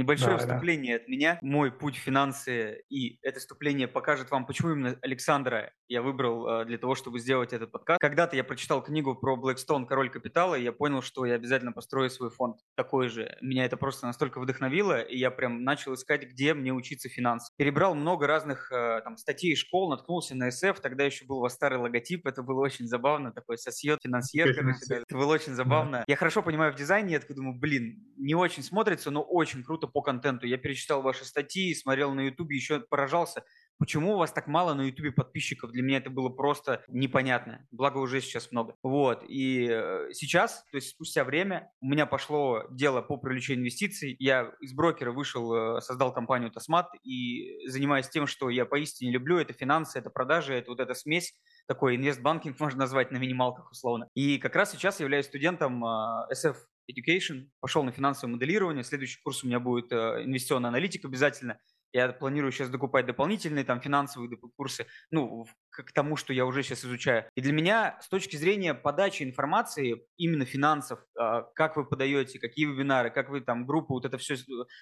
[0.00, 1.02] Небольшое Давай, вступление да.
[1.02, 1.38] от меня.
[1.42, 6.64] Мой путь в финансы и это вступление покажет вам, почему именно Александра я выбрал э,
[6.66, 8.00] для того, чтобы сделать этот подкаст.
[8.00, 12.08] Когда-то я прочитал книгу про Blackstone «Король капитала», и я понял, что я обязательно построю
[12.10, 13.36] свой фонд такой же.
[13.40, 17.52] Меня это просто настолько вдохновило, и я прям начал искать, где мне учиться финансам.
[17.56, 21.54] Перебрал много разных э, там статей школ, наткнулся на SF, тогда еще был у вас
[21.54, 25.98] старый логотип, это было очень забавно, такой сосьет, финансьер, короче, это было очень забавно.
[25.98, 26.04] Да.
[26.06, 29.88] Я хорошо понимаю в дизайне, я такой думаю, блин, не очень смотрится, но очень круто
[29.88, 30.46] по контенту.
[30.46, 33.42] Я перечитал ваши статьи, смотрел на ютубе, еще поражался,
[33.80, 35.72] почему у вас так мало на ютубе подписчиков?
[35.72, 37.66] Для меня это было просто непонятно.
[37.72, 38.76] Благо уже сейчас много.
[38.82, 39.24] Вот.
[39.26, 44.14] И э, сейчас, то есть спустя время, у меня пошло дело по привлечению инвестиций.
[44.18, 49.38] Я из брокера вышел, э, создал компанию Тосмат и занимаюсь тем, что я поистине люблю.
[49.38, 51.34] Это финансы, это продажи, это вот эта смесь
[51.66, 54.08] такой инвестбанкинг можно назвать на минималках условно.
[54.14, 56.56] И как раз сейчас я являюсь студентом э, SF
[56.90, 61.58] Education, пошел на финансовое моделирование, следующий курс у меня будет инвестиционная аналитика обязательно.
[61.92, 66.84] Я планирую сейчас докупать дополнительные там финансовые курсы, ну, к тому, что я уже сейчас
[66.84, 67.24] изучаю.
[67.34, 72.66] И для меня с точки зрения подачи информации, именно финансов, а, как вы подаете, какие
[72.66, 74.36] вебинары, как вы там группы, вот это все,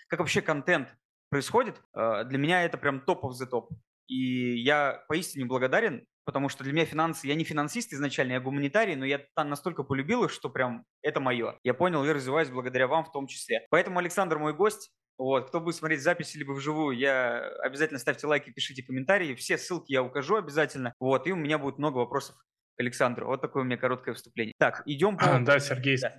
[0.08, 0.94] как вообще контент
[1.30, 3.70] происходит, а, для меня это прям топ of the топ.
[4.06, 8.96] И я поистине благодарен, потому что для меня финансы, я не финансист изначально, я гуманитарий,
[8.96, 11.58] но я там настолько полюбил их, что прям это мое.
[11.62, 13.66] Я понял и развиваюсь благодаря вам в том числе.
[13.70, 18.50] Поэтому Александр мой гость, вот, кто будет смотреть запись либо вживую, я обязательно ставьте лайки,
[18.50, 19.34] пишите комментарии.
[19.34, 20.94] Все ссылки я укажу обязательно.
[21.00, 22.36] Вот, и у меня будет много вопросов
[22.76, 23.26] к Александру.
[23.26, 24.54] Вот такое у меня короткое вступление.
[24.58, 25.38] Так, идем по...
[25.40, 25.98] Да, Сергей.
[26.00, 26.18] Да.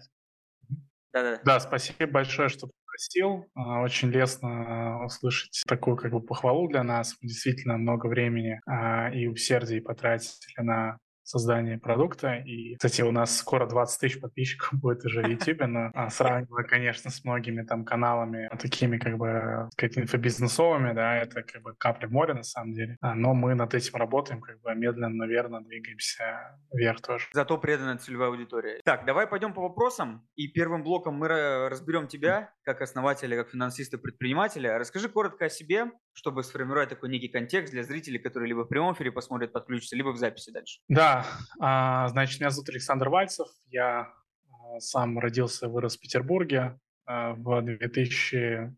[1.11, 1.41] Да, да.
[1.43, 3.49] да, спасибо большое, что пригласил.
[3.55, 7.15] А, очень лестно услышать такую как бы похвалу для нас.
[7.21, 10.97] Мы действительно много времени а, и усердия потратили на
[11.29, 12.35] создания продукта.
[12.45, 16.63] И, кстати, у нас скоро 20 тысяч подписчиков будет уже в YouTube, но а, сравнивая,
[16.63, 22.07] конечно, с многими там каналами, такими как бы сказать, инфобизнесовыми, да, это как бы капля
[22.07, 22.97] в море на самом деле.
[23.01, 27.25] А, но мы над этим работаем, как бы медленно, наверное, двигаемся вверх тоже.
[27.33, 28.81] Зато преданная целевая аудитория.
[28.83, 30.27] Так, давай пойдем по вопросам.
[30.35, 34.77] И первым блоком мы разберем тебя как основателя, как финансиста, предпринимателя.
[34.77, 38.93] Расскажи коротко о себе, чтобы сформировать такой некий контекст для зрителей, которые либо в прямом
[38.93, 40.79] эфире посмотрят, подключатся, либо в записи дальше.
[40.87, 41.18] Да,
[41.59, 44.11] а, значит, меня зовут Александр Вальцев, я
[44.49, 46.79] а, сам родился вырос в Петербурге.
[47.05, 48.75] А, в 2000,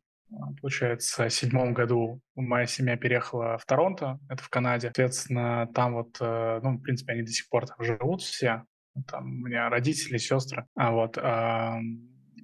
[0.61, 4.87] получается, седьмом году моя семья переехала в Торонто, это в Канаде.
[4.87, 8.63] Соответственно, там вот, э, ну, в принципе, они до сих пор там живут все.
[9.07, 10.65] Там у меня родители, сестры.
[10.75, 11.17] А вот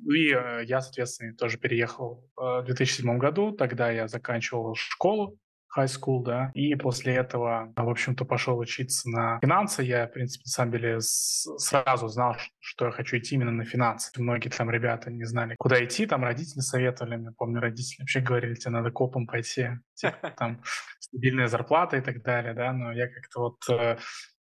[0.07, 3.51] и э, я, соответственно, тоже переехал э, в 2007 году.
[3.51, 5.37] Тогда я заканчивал школу
[5.77, 9.83] high school, да, и после этого, в общем-то, пошел учиться на финансы.
[9.83, 14.11] Я, в принципе, на самом деле, сразу знал, что я хочу идти именно на финансы.
[14.17, 18.55] Многие там ребята не знали, куда идти, там родители советовали, я помню, родители вообще говорили,
[18.55, 20.61] тебе надо копом пойти, типа, там
[20.99, 23.97] стабильная зарплата и так далее, да, но я как-то вот э,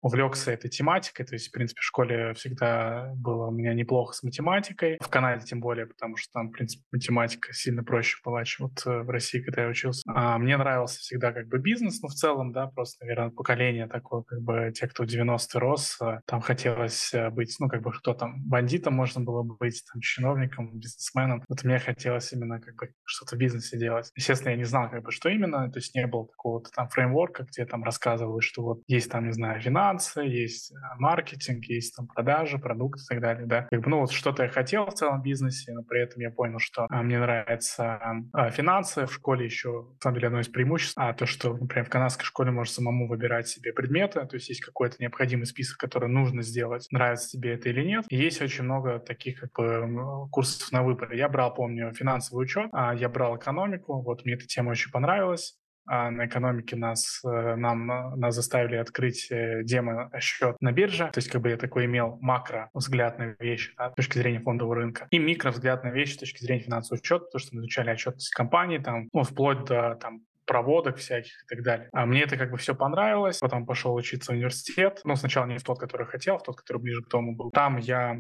[0.06, 4.22] увлекся этой тематикой, то есть, в принципе, в школе всегда было у меня неплохо с
[4.22, 8.68] математикой, в Канаде тем более, потому что там, в принципе, математика сильно проще была, чем
[8.68, 10.04] вот э, в России, когда я учился.
[10.06, 14.22] А мне нравился всегда как бы бизнес, но в целом, да, просто, наверное, поколение такое,
[14.22, 17.92] как бы те, кто в 90-е рос, э, там хотелось э, быть, ну, как бы,
[17.92, 21.44] кто там, бандитом можно было быть, там, чиновником, бизнесменом.
[21.50, 24.12] Вот мне хотелось именно как бы что-то в бизнесе делать.
[24.16, 27.46] Естественно, я не знал, как бы, что именно, то есть не было такого там фреймворка,
[27.46, 31.95] где там рассказывали, что вот есть там, не знаю, вина, финансы, есть э, маркетинг, есть
[31.95, 33.67] там продажи, продукты и так далее, да.
[33.69, 36.59] Как бы, ну, вот что-то я хотел в целом бизнесе, но при этом я понял,
[36.59, 38.00] что а, мне нравятся
[38.33, 39.06] а, финансы.
[39.06, 42.25] В школе еще, на самом деле, одно из преимуществ, а то, что, например, в канадской
[42.25, 46.88] школе можешь самому выбирать себе предметы, то есть есть какой-то необходимый список, который нужно сделать,
[46.91, 48.06] нравится тебе это или нет.
[48.09, 51.13] И есть очень много таких как бы курсов на выбор.
[51.13, 55.57] Я брал, помню, финансовый учет, а я брал экономику, вот мне эта тема очень понравилась
[55.85, 61.09] а на экономике нас, э, нам, э, нас заставили открыть э, демо-счет на бирже.
[61.13, 64.40] То есть как бы я такой имел макро взгляд на вещи да, с точки зрения
[64.40, 67.62] фондового рынка и микро взгляд на вещи с точки зрения финансового учета, то, что мы
[67.62, 71.89] изучали отчетность компании, там, ну, вплоть до там, проводок всяких и так далее.
[71.92, 73.39] А мне это как бы все понравилось.
[73.39, 75.01] Потом пошел учиться в университет.
[75.04, 77.51] Ну, сначала не в тот, который хотел, в тот, который ближе к дому был.
[77.51, 78.19] Там я э,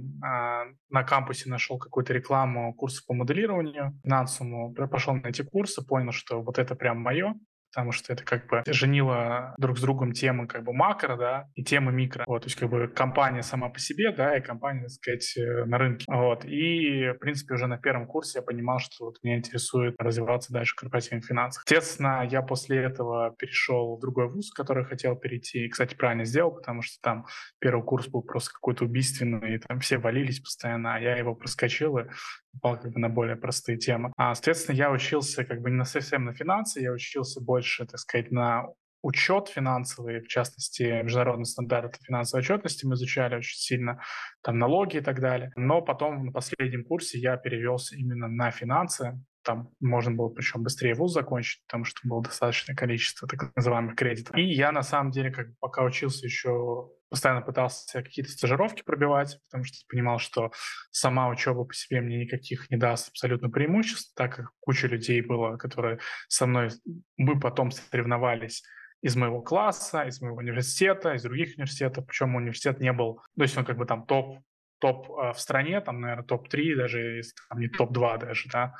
[0.89, 4.73] на кампусе нашел какую-то рекламу курса по моделированию финансовому.
[4.73, 7.35] Пошел на эти курсы, понял, что вот это прям мое
[7.75, 11.63] потому что это как бы женило друг с другом темы как бы макро, да, и
[11.63, 12.23] темы микро.
[12.25, 15.65] Вот, то есть как бы компания сама по себе, да, и компания, так сказать, э,
[15.65, 16.05] на рынке.
[16.07, 16.45] Вот.
[16.45, 20.73] И, в принципе, уже на первом курсе я понимал, что вот меня интересует развиваться дальше
[20.73, 21.63] в корпоративных финансах.
[21.65, 25.65] Естественно, я после этого перешел в другой вуз, который хотел перейти.
[25.65, 27.25] И, кстати, правильно сделал, потому что там
[27.59, 31.97] первый курс был просто какой-то убийственный, и там все валились постоянно, а я его проскочил
[31.97, 32.05] и
[32.53, 34.11] попал как бы на более простые темы.
[34.17, 38.31] А, соответственно, я учился как бы не совсем на финансы, я учился больше, так сказать,
[38.31, 38.67] на
[39.01, 44.01] учет финансовый, в частности, международные стандарты финансовой отчетности мы изучали очень сильно,
[44.41, 45.51] там налоги и так далее.
[45.55, 50.95] Но потом на последнем курсе я перевелся именно на финансы, там можно было причем быстрее
[50.95, 54.35] вуз закончить, потому что было достаточное количество так называемых кредитов.
[54.35, 59.63] И я на самом деле, как пока учился еще постоянно пытался какие-то стажировки пробивать, потому
[59.63, 60.51] что понимал, что
[60.91, 65.55] сама учеба по себе мне никаких не даст абсолютно преимуществ, так как куча людей было,
[65.55, 66.71] которые со мной,
[67.15, 68.63] мы потом соревновались
[69.01, 73.57] из моего класса, из моего университета, из других университетов, причем университет не был, то есть
[73.57, 74.39] он как бы там топ
[74.79, 78.73] топ э, в стране, там, наверное, топ-3, даже там, не топ-2 даже, да,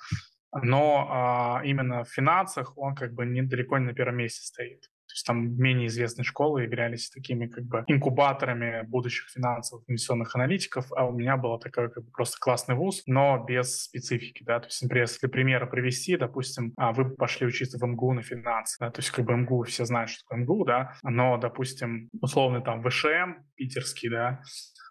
[0.62, 4.90] но а, именно в финансах он как бы недалеко не на первом месте стоит.
[5.16, 11.06] Есть там менее известные школы являлись такими как бы инкубаторами будущих финансовых инвестиционных аналитиков, а
[11.06, 14.82] у меня был такой как бы просто классный вуз, но без специфики, да, то есть,
[14.82, 19.00] например, если примеры привести, допустим, а, вы пошли учиться в МГУ на финансы, да, то
[19.00, 23.42] есть как бы МГУ все знают, что такое МГУ, да, но, допустим, условно там ВШМ
[23.56, 24.42] питерский, да,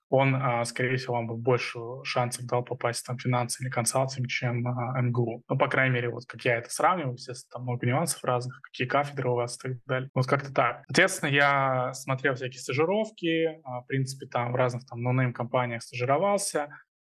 [0.09, 4.67] он, а, скорее всего, вам бы больше шансов дал попасть там, финансы или консалтинг, чем
[4.67, 5.43] а, МГУ.
[5.49, 8.87] Ну, по крайней мере, вот как я это сравниваю, естественно, там много нюансов разных, какие
[8.87, 10.11] кафедры у вас и так далее.
[10.15, 10.85] Вот как-то так.
[10.87, 16.69] Соответственно, я смотрел всякие стажировки, а, в принципе, там в разных там нонейм компаниях стажировался,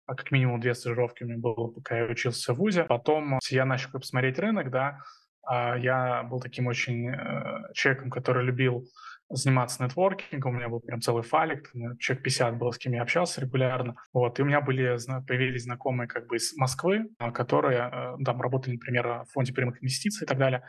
[0.05, 2.83] а как минимум две стажировки у меня было, пока я учился в ВУЗе.
[2.85, 4.99] Потом я начал посмотреть рынок, да,
[5.47, 8.85] я был таким очень э, человеком, который любил
[9.29, 13.41] заниматься нетворкингом, у меня был прям целый фалик, человек 50 было, с кем я общался
[13.41, 14.97] регулярно, вот, и у меня были,
[15.27, 19.81] появились знакомые как бы из Москвы, а, которые э, там работали, например, в фонде прямых
[19.83, 20.63] инвестиций и так далее,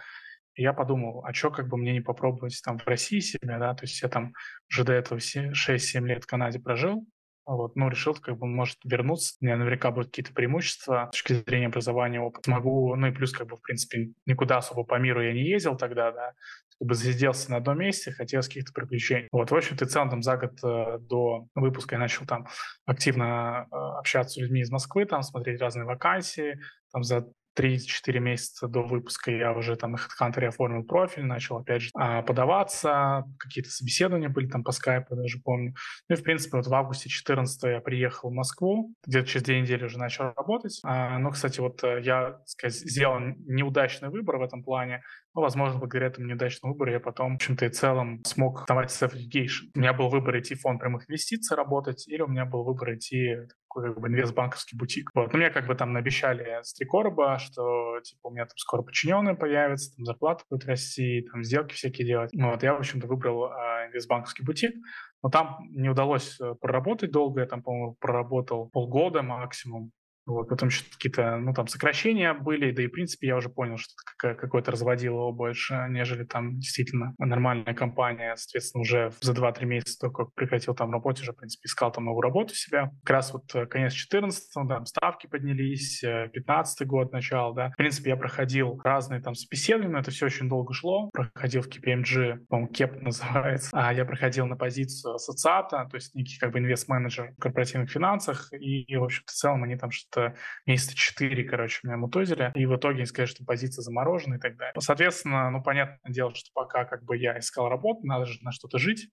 [0.54, 3.74] и я подумал, а что как бы мне не попробовать там в России себя, да,
[3.74, 4.34] то есть я там
[4.70, 7.06] уже до этого 6-7 лет в Канаде прожил,
[7.56, 9.36] вот, ну, решил, как бы, может вернуться.
[9.40, 12.50] У меня наверняка будут какие-то преимущества с точки зрения образования, опыта.
[12.50, 15.76] Смогу, ну и плюс, как бы, в принципе, никуда особо по миру я не ездил
[15.76, 16.32] тогда, да,
[16.78, 19.28] как бы засиделся на одном месте, хотелось каких-то приключений.
[19.32, 22.46] Вот, в общем-то, целом, там, за год э, до выпуска я начал там
[22.86, 26.60] активно э, общаться с людьми из Москвы, там, смотреть разные вакансии,
[26.92, 27.26] там, за
[27.60, 32.22] 3-4 месяца до выпуска я уже там на HeadHunter оформил профиль, начал опять же а,
[32.22, 35.74] подаваться, какие-то собеседования были там по скайпу, даже помню.
[36.08, 39.60] Ну и, в принципе, вот в августе 14 я приехал в Москву, где-то через две
[39.60, 40.80] недели уже начал работать.
[40.84, 45.02] А, ну, кстати, вот э, я, сказать, сделал неудачный выбор в этом плане,
[45.34, 49.70] ну, возможно, благодаря этому неудачному выбору я потом, в общем-то, и целом смог давать self-education.
[49.74, 52.94] У меня был выбор идти в фонд прямых инвестиций работать, или у меня был выбор
[52.94, 53.36] идти
[53.72, 55.10] как бы инвестбанковский бутик.
[55.14, 55.32] Вот.
[55.32, 58.82] Ну, мне как бы там обещали с три короба, что типа у меня там скоро
[58.82, 62.30] подчиненные появятся, там зарплата будет расти, там сделки всякие делать.
[62.34, 62.62] Вот.
[62.64, 64.74] Я, в общем-то, выбрал а, инвестбанковский бутик.
[65.22, 69.92] Но там не удалось э, проработать долго, я там, по-моему, проработал полгода максимум.
[70.30, 73.76] Вот, потом что-то какие-то, ну, там, сокращения были, да и, в принципе, я уже понял,
[73.76, 73.92] что
[74.22, 78.36] это какое-то разводило больше, нежели там действительно нормальная компания.
[78.36, 82.22] Соответственно, уже за 2-3 месяца только прекратил там работать, уже, в принципе, искал там новую
[82.22, 82.90] работу себя.
[83.02, 87.70] Как раз вот э, конец 14 там ставки поднялись, 15 год, начало, да.
[87.70, 91.10] В принципе, я проходил разные там собеседования, это все очень долго шло.
[91.12, 93.70] Проходил в KPMG, по-моему, КЕП называется.
[93.72, 98.52] А я проходил на позицию ассоциата, то есть некий как бы инвест-менеджер в корпоративных финансах,
[98.52, 100.34] и, в общем-то, в целом они там что-то что
[100.66, 104.56] месяца четыре, короче, меня мутозили, и в итоге они сказали, что позиция заморожена и так
[104.56, 104.74] далее.
[104.78, 108.78] Соответственно, ну, понятное дело, что пока как бы я искал работу, надо же на что-то
[108.78, 109.10] жить,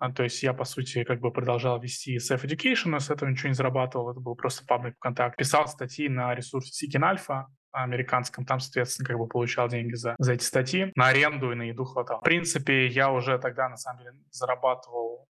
[0.00, 3.48] а, то есть я, по сути, как бы продолжал вести self-education, но с этого ничего
[3.48, 4.12] не зарабатывал.
[4.12, 5.36] Это был просто паблик ВКонтакте.
[5.36, 8.44] Писал статьи на ресурсе Seeking Alpha американском.
[8.46, 10.92] Там, соответственно, как бы получал деньги за, за эти статьи.
[10.94, 12.20] На аренду и на еду хватало.
[12.20, 15.26] В принципе, я уже тогда, на самом деле, зарабатывал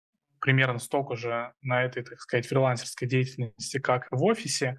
[0.44, 4.78] примерно столько же на этой, так сказать, фрилансерской деятельности, как в офисе.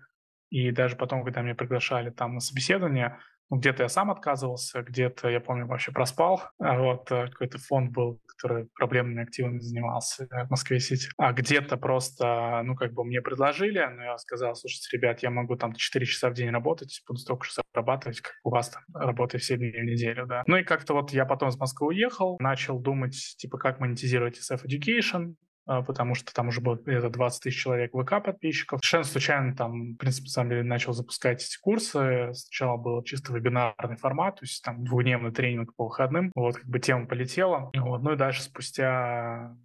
[0.50, 3.18] И даже потом, когда меня приглашали там на собеседование,
[3.50, 6.42] ну, где-то я сам отказывался, где-то, я помню, вообще проспал.
[6.60, 11.10] А вот э, какой-то фонд был, который проблемными активами занимался э, в Москве Сити.
[11.18, 15.56] А где-то просто, ну, как бы мне предложили, но я сказал, слушайте, ребят, я могу
[15.58, 19.38] там 4 часа в день работать, буду столько же зарабатывать, как у вас там, работая
[19.38, 20.44] все дни в неделю, да.
[20.48, 24.66] Ну и как-то вот я потом из Москвы уехал, начал думать, типа, как монетизировать SF
[24.66, 28.80] Education, потому что там уже было где-то 20 тысяч человек ВК подписчиков.
[28.80, 32.32] Совершенно случайно там, в принципе, самом деле, начал запускать эти курсы.
[32.34, 36.32] Сначала был чисто вебинарный формат, то есть там двухдневный тренинг по выходным.
[36.36, 37.72] Вот, как бы тема полетела.
[37.76, 38.04] Вот.
[38.04, 39.56] Ну и дальше спустя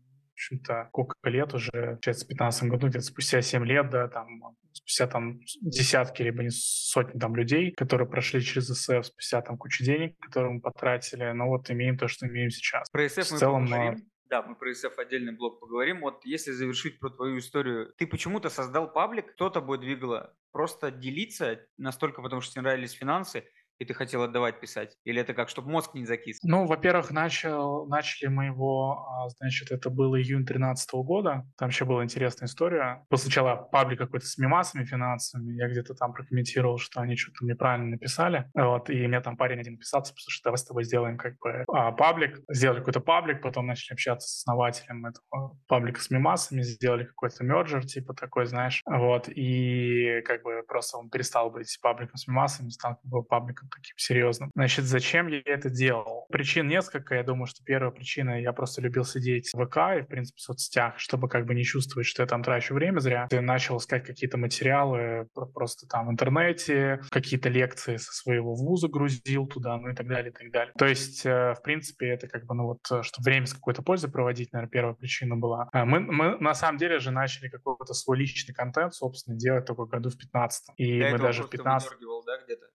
[0.41, 4.57] в общем-то, сколько лет уже, получается, в 15 году, где-то спустя 7 лет, да, там,
[4.73, 9.85] спустя там десятки, либо не сотни там людей, которые прошли через СФ, спустя там кучу
[9.85, 12.89] денег, которые мы потратили, но вот имеем то, что имеем сейчас.
[12.89, 14.10] Про СФ в мы целом, поговорим.
[14.31, 16.03] Да, мы про SF отдельный блок поговорим.
[16.03, 20.37] Вот если завершить про твою историю, ты почему-то создал паблик, кто тобой двигало?
[20.53, 23.45] Просто делиться настолько, потому что тебе нравились финансы,
[23.81, 24.95] и ты хотел отдавать писать?
[25.05, 26.39] Или это как, чтобы мозг не закис?
[26.43, 31.47] Ну, во-первых, начал, начали мы его, а, значит, это был июнь 2013 года.
[31.57, 33.07] Там еще была интересная история.
[33.09, 35.55] После сначала паблик какой-то с мемасами финансовыми.
[35.55, 38.51] Я где-то там прокомментировал, что они что-то неправильно написали.
[38.55, 41.65] Вот, и мне там парень один написал, типа, слушай, давай с тобой сделаем как бы
[41.73, 42.39] а, паблик.
[42.51, 47.87] Сделали какой-то паблик, потом начали общаться с основателем этого паблика с мемасами, сделали какой-то мерджер,
[47.87, 48.83] типа такой, знаешь.
[48.85, 53.70] Вот, и как бы просто он перестал быть пабликом с мемасами, стал как бы пабликом
[53.71, 54.51] таким серьезным.
[54.55, 56.27] Значит, зачем я это делал?
[56.31, 57.15] Причин несколько.
[57.15, 60.43] Я думаю, что первая причина, я просто любил сидеть в ВК и, в принципе, в
[60.43, 63.29] соцсетях, чтобы как бы не чувствовать, что я там трачу время зря.
[63.31, 69.47] Я начал искать какие-то материалы просто там в интернете, какие-то лекции со своего вуза грузил
[69.47, 70.73] туда, ну и так далее, и так далее.
[70.79, 73.83] То есть, э, в принципе, это как бы, ну вот, э, чтобы время с какой-то
[73.83, 75.69] пользой проводить, наверное, первая причина была.
[75.73, 79.87] А мы, мы на самом деле же начали какой-то свой личный контент, собственно, делать только
[79.87, 81.91] году в 15 И Для мы даже в 15
[82.27, 82.67] да, где-то?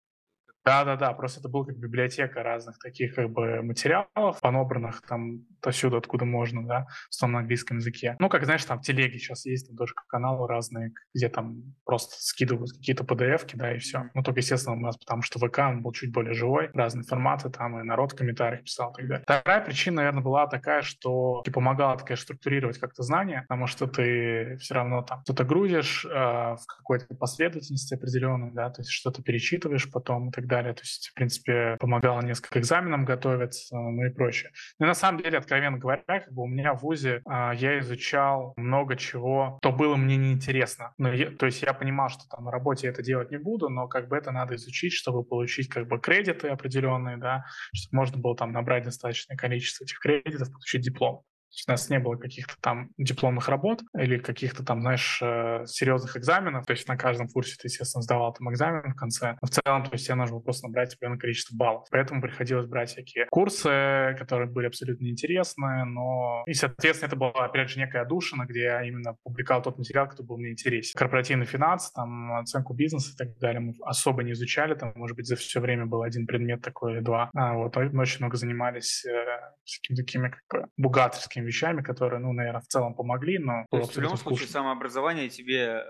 [0.65, 6.25] Да-да-да, просто это была как библиотека разных таких как бы материалов, понобранных там отовсюду, откуда
[6.25, 8.15] можно, да, в основном на английском языке.
[8.19, 12.71] Ну, как, знаешь, там телеги сейчас есть, там тоже каналы разные, где там просто скидывают
[12.71, 14.09] какие-то PDF-ки, да, и все.
[14.13, 17.49] Ну, только, естественно, у нас, потому что ВК, он был чуть более живой, разные форматы,
[17.49, 19.23] там и народ в комментариях писал и так далее.
[19.23, 24.57] Вторая причина, наверное, была такая, что и помогала такая структурировать как-то знания, потому что ты
[24.57, 29.91] все равно там что-то грузишь э, в какой-то последовательности определенной, да, то есть что-то перечитываешь
[29.91, 30.54] потом и так далее.
[30.63, 34.51] То есть, в принципе, помогало несколько экзаменам готовиться, ну и прочее.
[34.79, 38.53] Но на самом деле, откровенно говоря, как бы у меня в ВУЗе а, я изучал
[38.57, 40.93] много чего, что было мне неинтересно.
[40.97, 43.69] Но я, то есть я понимал, что там на работе я это делать не буду,
[43.69, 48.17] но как бы это надо изучить, чтобы получить как бы кредиты определенные, да, чтобы можно
[48.17, 51.23] было там набрать достаточное количество этих кредитов, получить диплом
[51.67, 56.65] у нас не было каких-то там дипломных работ или каких-то там, знаешь, э, серьезных экзаменов.
[56.65, 59.37] То есть на каждом курсе ты, естественно, сдавал там экзамен в конце.
[59.41, 61.87] Но в целом, то есть тебе нужно было просто набрать определенное количество баллов.
[61.91, 66.43] Поэтому приходилось брать всякие курсы, которые были абсолютно интересные, но...
[66.47, 70.27] И, соответственно, это была, опять же, некая душина, где я именно публиковал тот материал, который
[70.27, 70.97] был мне интересен.
[70.97, 74.75] Корпоративный финанс, там, оценку бизнеса и так далее мы особо не изучали.
[74.75, 77.29] Там, может быть, за все время был один предмет такой или два.
[77.33, 79.25] А, вот, мы очень много занимались э,
[79.95, 84.01] такими как бы бухгалтерскими вещами, которые, ну, наверное, в целом помогли, но То есть в
[84.01, 85.83] любом случае самообразование тебе э,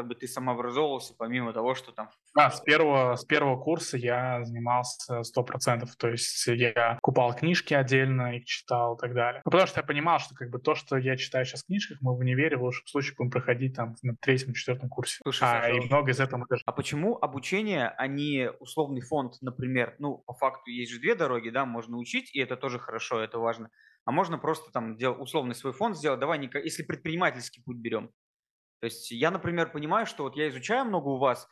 [0.00, 2.08] как бы ты самообразовывался, помимо того, что там...
[2.34, 7.74] Да, с первого, с первого курса я занимался сто процентов, то есть я купал книжки
[7.74, 9.42] отдельно, их читал и так далее.
[9.44, 11.98] Ну, потому что я понимал, что как бы то, что я читаю сейчас в книжках,
[12.00, 15.18] мы в универе в лучшем случае будем проходить там на третьем, четвертом курсе.
[15.22, 16.46] Слушай, а, Саша, и много из этого.
[16.64, 19.96] А почему обучение, а не условный фонд, например?
[19.98, 23.38] Ну, по факту есть же две дороги, да, можно учить, и это тоже хорошо, это
[23.38, 23.70] важно.
[24.04, 28.10] А можно просто там дел, условный свой фонд сделать, давай, не, если предпринимательский путь берем,
[28.80, 31.48] то есть я, например, понимаю, что вот я изучаю много у вас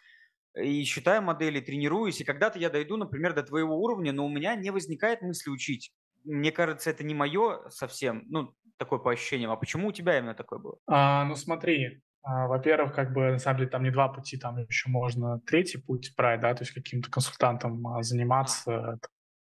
[0.56, 4.54] и считаю модели, тренируюсь, и когда-то я дойду, например, до твоего уровня, но у меня
[4.56, 5.92] не возникает мысли учить.
[6.24, 9.50] Мне кажется, это не мое совсем, ну, такое по ощущениям.
[9.50, 10.78] А почему у тебя именно такое было?
[10.86, 14.58] А, ну, смотри, а, во-первых, как бы на самом деле там не два пути, там
[14.58, 18.98] еще можно третий путь брать, да, то есть каким-то консультантом а, заниматься,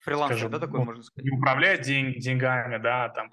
[0.00, 1.30] Фрилансер, скажем, да, такой, ну, можно сказать?
[1.30, 3.32] Не управлять день, деньгами, да, там,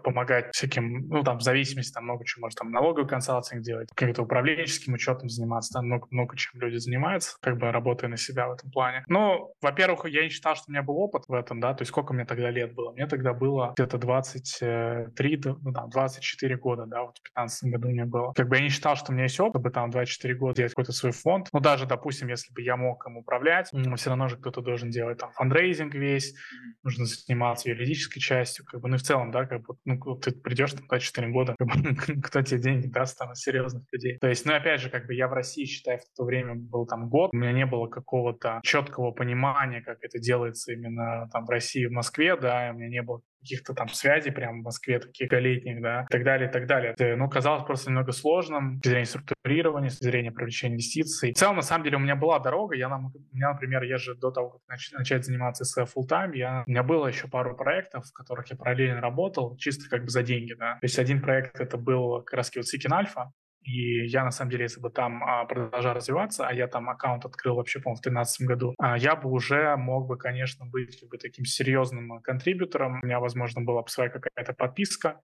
[0.00, 4.22] помогать всяким, ну, там, в зависимости, там, много чего, может, там, налоговый консалтинг делать, каким-то
[4.22, 8.52] управленческим учетом заниматься, там, много, много чем люди занимаются, как бы работая на себя в
[8.52, 9.04] этом плане.
[9.08, 11.90] Ну, во-первых, я не считал, что у меня был опыт в этом, да, то есть
[11.90, 12.92] сколько мне тогда лет было?
[12.92, 18.04] Мне тогда было где-то 23, ну, там, 24 года, да, вот в 15 году мне
[18.04, 18.32] было.
[18.32, 20.72] Как бы я не считал, что у меня есть опыт, чтобы там 24 года делать
[20.72, 21.48] какой-то свой фонд.
[21.52, 25.18] Ну, даже, допустим, если бы я мог им управлять, все равно же кто-то должен делать
[25.18, 26.34] там фандрейзинг весь,
[26.82, 30.32] нужно заниматься юридической частью, как бы, ну, и в целом, да, как бы ну, ты
[30.32, 31.56] придешь там 24 года,
[32.22, 34.18] кто тебе деньги даст там серьезных людей.
[34.18, 36.86] То есть, ну, опять же, как бы я в России, считаю, в то время был
[36.86, 41.50] там год, у меня не было какого-то четкого понимания, как это делается именно там в
[41.50, 45.30] России, в Москве, да, у меня не было каких-то там связей прямо в Москве, таких
[45.32, 46.92] летних, да, и так далее, и так далее.
[46.92, 51.32] Это, ну, казалось просто немного сложным с зрения структурирования, с зрения привлечения инвестиций.
[51.32, 52.76] В целом, на самом деле, у меня была дорога.
[52.76, 56.36] Я, у меня, например, я же до того, как нач- начать заниматься SF full time,
[56.36, 60.08] я, у меня было еще пару проектов, в которых я параллельно работал, чисто как бы
[60.08, 60.74] за деньги, да.
[60.74, 63.32] То есть один проект это был как раз вот Seeking Alpha,
[63.62, 67.24] и я, на самом деле, если бы там а, продолжал развиваться, а я там аккаунт
[67.24, 71.08] открыл вообще, по-моему, в 2013 году, а, я бы уже мог бы, конечно, быть как
[71.08, 73.00] бы, таким серьезным контрибьютором.
[73.02, 75.20] У меня, возможно, была бы своя какая-то подписка.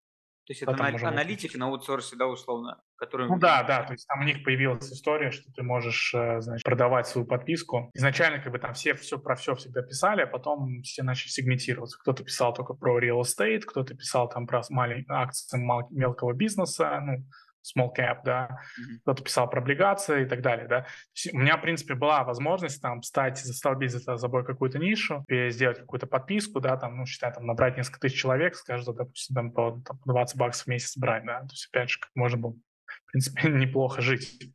[0.49, 2.81] То есть это анали- аналитики на аутсорсе, да, условно?
[2.97, 3.29] Которые...
[3.29, 6.65] Ну да, да, то есть там у них появилась история, что ты можешь, э, значит,
[6.65, 7.91] продавать свою подписку.
[7.93, 11.99] Изначально как бы там все все про все всегда писали, а потом все начали сегментироваться.
[11.99, 15.59] Кто-то писал только про real estate, кто-то писал там про маленькие акции
[15.91, 17.27] мелкого бизнеса, ну,
[17.77, 18.99] small cap, да, mm-hmm.
[19.03, 20.87] кто-то писал про облигации и так далее, да.
[21.33, 26.07] У меня, в принципе, была возможность там стать, застолбить за собой какую-то нишу, сделать какую-то
[26.07, 29.99] подписку, да, там, ну, считай, там, набрать несколько тысяч человек, скажем, допустим, там, по там,
[30.05, 33.49] 20 баксов в месяц брать, да, то есть, опять же, как можно было, в принципе,
[33.49, 34.53] неплохо жить.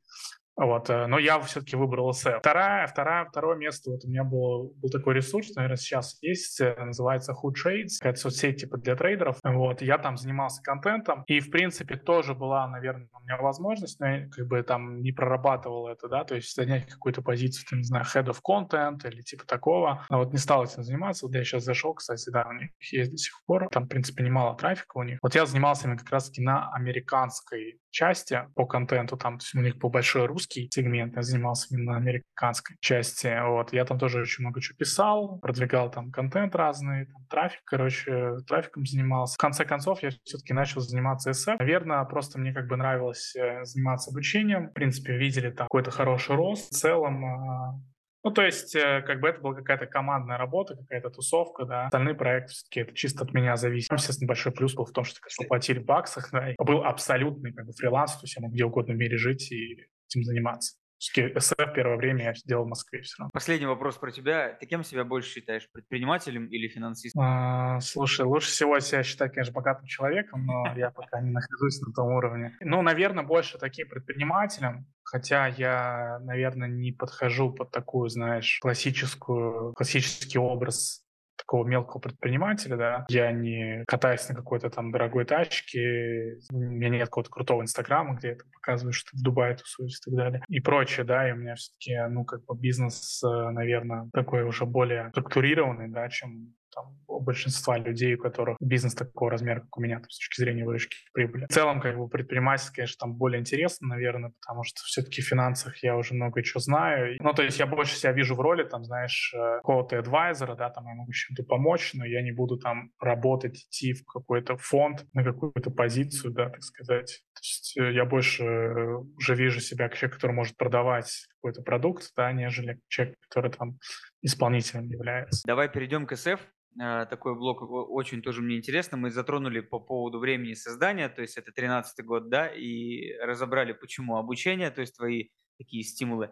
[0.56, 2.40] Вот, э, но я все-таки выбрал SF.
[2.40, 6.76] Вторая, вторая, второе место, вот у меня был, был такой ресурс, наверное, сейчас есть, э,
[6.78, 9.38] называется Who Trades, это соцсеть типа для трейдеров.
[9.44, 14.08] Вот, я там занимался контентом, и, в принципе, тоже была, наверное, у меня возможность, но
[14.08, 17.86] я как бы там не прорабатывал это, да, то есть занять какую-то позицию, там, не
[17.86, 20.06] знаю, head of content или типа такого.
[20.10, 21.26] Но вот не стал этим заниматься.
[21.26, 23.68] Вот я сейчас зашел, кстати, да, у них есть до сих пор.
[23.72, 25.20] Там, в принципе, немало трафика у них.
[25.22, 29.90] Вот я занимался именно как раз-таки на американской части по контенту, там, у них был
[29.90, 34.76] большой русский сегмент, я занимался именно американской части, вот, я там тоже очень много чего
[34.76, 39.36] писал, продвигал там контент разный, там, трафик, короче, трафиком занимался.
[39.36, 41.58] В конце концов, я все-таки начал заниматься SF.
[41.60, 46.36] Наверное, просто мне как бы нравилось э, заниматься обучением, в принципе, видели там какой-то хороший
[46.36, 46.72] рост.
[46.72, 47.80] В целом, а,
[48.24, 51.86] ну, то есть, э, как бы это была какая-то командная работа, какая-то тусовка, да.
[51.86, 53.92] Остальные проекты все-таки это чисто от меня зависит.
[53.92, 56.52] Естественно, большой плюс был в том, что, конечно, платили в баксах, да.
[56.52, 59.52] И был абсолютный как бы фриланс, то есть я мог где угодно в мире жить
[59.52, 60.78] и этим заниматься.
[61.04, 63.32] СФ первое время я делал в Москве все равно.
[63.34, 64.54] Последний вопрос про тебя.
[64.54, 67.22] Ты кем себя больше считаешь, предпринимателем или финансистом?
[67.22, 71.92] А, слушай, лучше всего себя считать, конечно, богатым человеком, но я пока не нахожусь на
[71.94, 72.56] том уровне.
[72.62, 80.40] Ну, наверное, больше таким предпринимателем, хотя я, наверное, не подхожу под такую, знаешь, классическую, классический
[80.40, 81.06] образ
[81.38, 87.06] такого мелкого предпринимателя, да, я не катаюсь на какой-то там дорогой тачке, у меня нет
[87.10, 91.06] какого-то крутого инстаграма, где я показываю, что в Дубае тусуюсь и так далее, и прочее,
[91.06, 95.90] да, и у меня все-таки, ну, как бы бизнес, э, наверное, такой уже более структурированный,
[95.90, 100.18] да, чем там, большинства людей, у которых бизнес такого размера, как у меня, там, с
[100.18, 101.46] точки зрения выручки прибыли.
[101.46, 105.84] В целом, как бы, предпринимательство, конечно, там более интересно, наверное, потому что все-таки в финансах
[105.84, 107.18] я уже много чего знаю.
[107.20, 110.70] Ну, то есть я больше себя вижу в роли, там, знаешь, э, какого-то адвайзера, да,
[110.70, 115.06] там, я могу чем-то помочь, но я не буду там работать, идти в какой-то фонд,
[115.14, 117.22] на какую-то позицию, да, так сказать.
[117.34, 121.62] То есть э, я больше э, уже вижу себя как человек, который может продавать какой-то
[121.62, 123.78] продукт, да, нежели человек, который там
[124.24, 125.44] исполнителем является.
[125.46, 126.40] Давай перейдем к SF.
[126.82, 128.98] А, такой блок очень тоже мне интересно.
[128.98, 134.18] Мы затронули по поводу времени создания, то есть это 13 год, да, и разобрали, почему
[134.18, 136.32] обучение, то есть твои такие стимулы.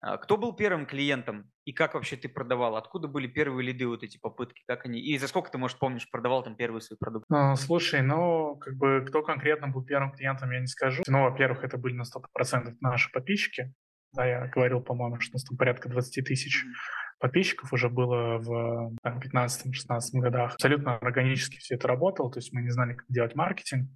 [0.00, 2.76] А, кто был первым клиентом и как вообще ты продавал?
[2.76, 4.62] Откуда были первые лиды, вот эти попытки?
[4.66, 5.00] Как они?
[5.00, 7.26] И за сколько ты, может, помнишь, продавал там первый свой продукт?
[7.30, 11.02] А, слушай, ну, как бы, кто конкретно был первым клиентом, я не скажу.
[11.06, 13.72] Ну, во-первых, это были на 100% наши подписчики.
[14.12, 16.64] Да, я говорил, по-моему, что у нас там порядка 20 тысяч
[17.18, 20.54] подписчиков уже было в 15-16 годах.
[20.54, 23.88] Абсолютно органически все это работало, то есть мы не знали, как делать маркетинг,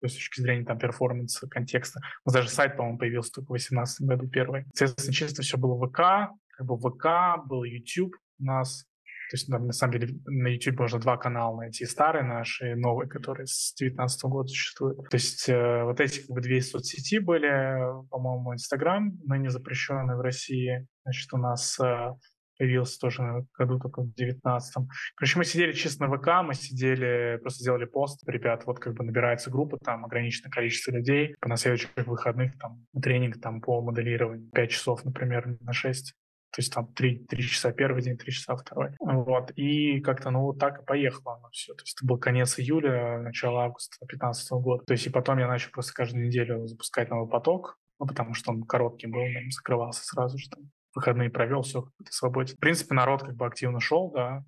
[0.00, 2.00] то есть с точки зрения там перформанса, контекста.
[2.24, 4.64] У нас даже сайт, по-моему, появился только в 2018 году первый.
[4.74, 8.84] Соответственно, чисто все было ВК, как бы ВК, был YouTube у нас,
[9.30, 11.84] то есть, там, на самом деле, на YouTube можно два канала найти.
[11.84, 15.08] Старые наши и новые, которые с 2019 года существуют.
[15.10, 20.20] То есть, э, вот эти как бы две соцсети были, по-моему, Инстаграм, ныне запрещенный в
[20.20, 20.86] России.
[21.04, 22.14] Значит, у нас э,
[22.58, 24.88] появился тоже году только в 19-м.
[25.14, 29.04] Короче, мы сидели чисто на ВК, мы сидели, просто сделали пост, ребят, вот как бы
[29.04, 34.50] набирается группа, там ограниченное количество людей, по на следующих выходных там тренинг там по моделированию
[34.50, 36.14] 5 часов, например, на 6.
[36.50, 38.90] То есть там 3, 3 часа первый день, 3 часа второй.
[39.00, 39.52] Вот.
[39.54, 41.74] И как-то, ну, вот так и поехало оно все.
[41.74, 44.84] То есть это был конец июля, начало августа 2015 года.
[44.84, 48.50] То есть и потом я начал просто каждую неделю запускать новый поток, ну, потому что
[48.50, 52.56] он короткий был, он закрывался сразу же там выходные провел, все как-то свободен.
[52.56, 54.44] В принципе, народ как бы активно шел, да.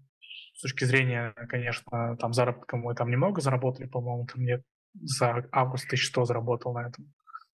[0.55, 4.63] С точки зрения, конечно, там заработка мы там немного заработали, по-моему, там нет
[4.95, 7.13] за август 1100 заработал на этом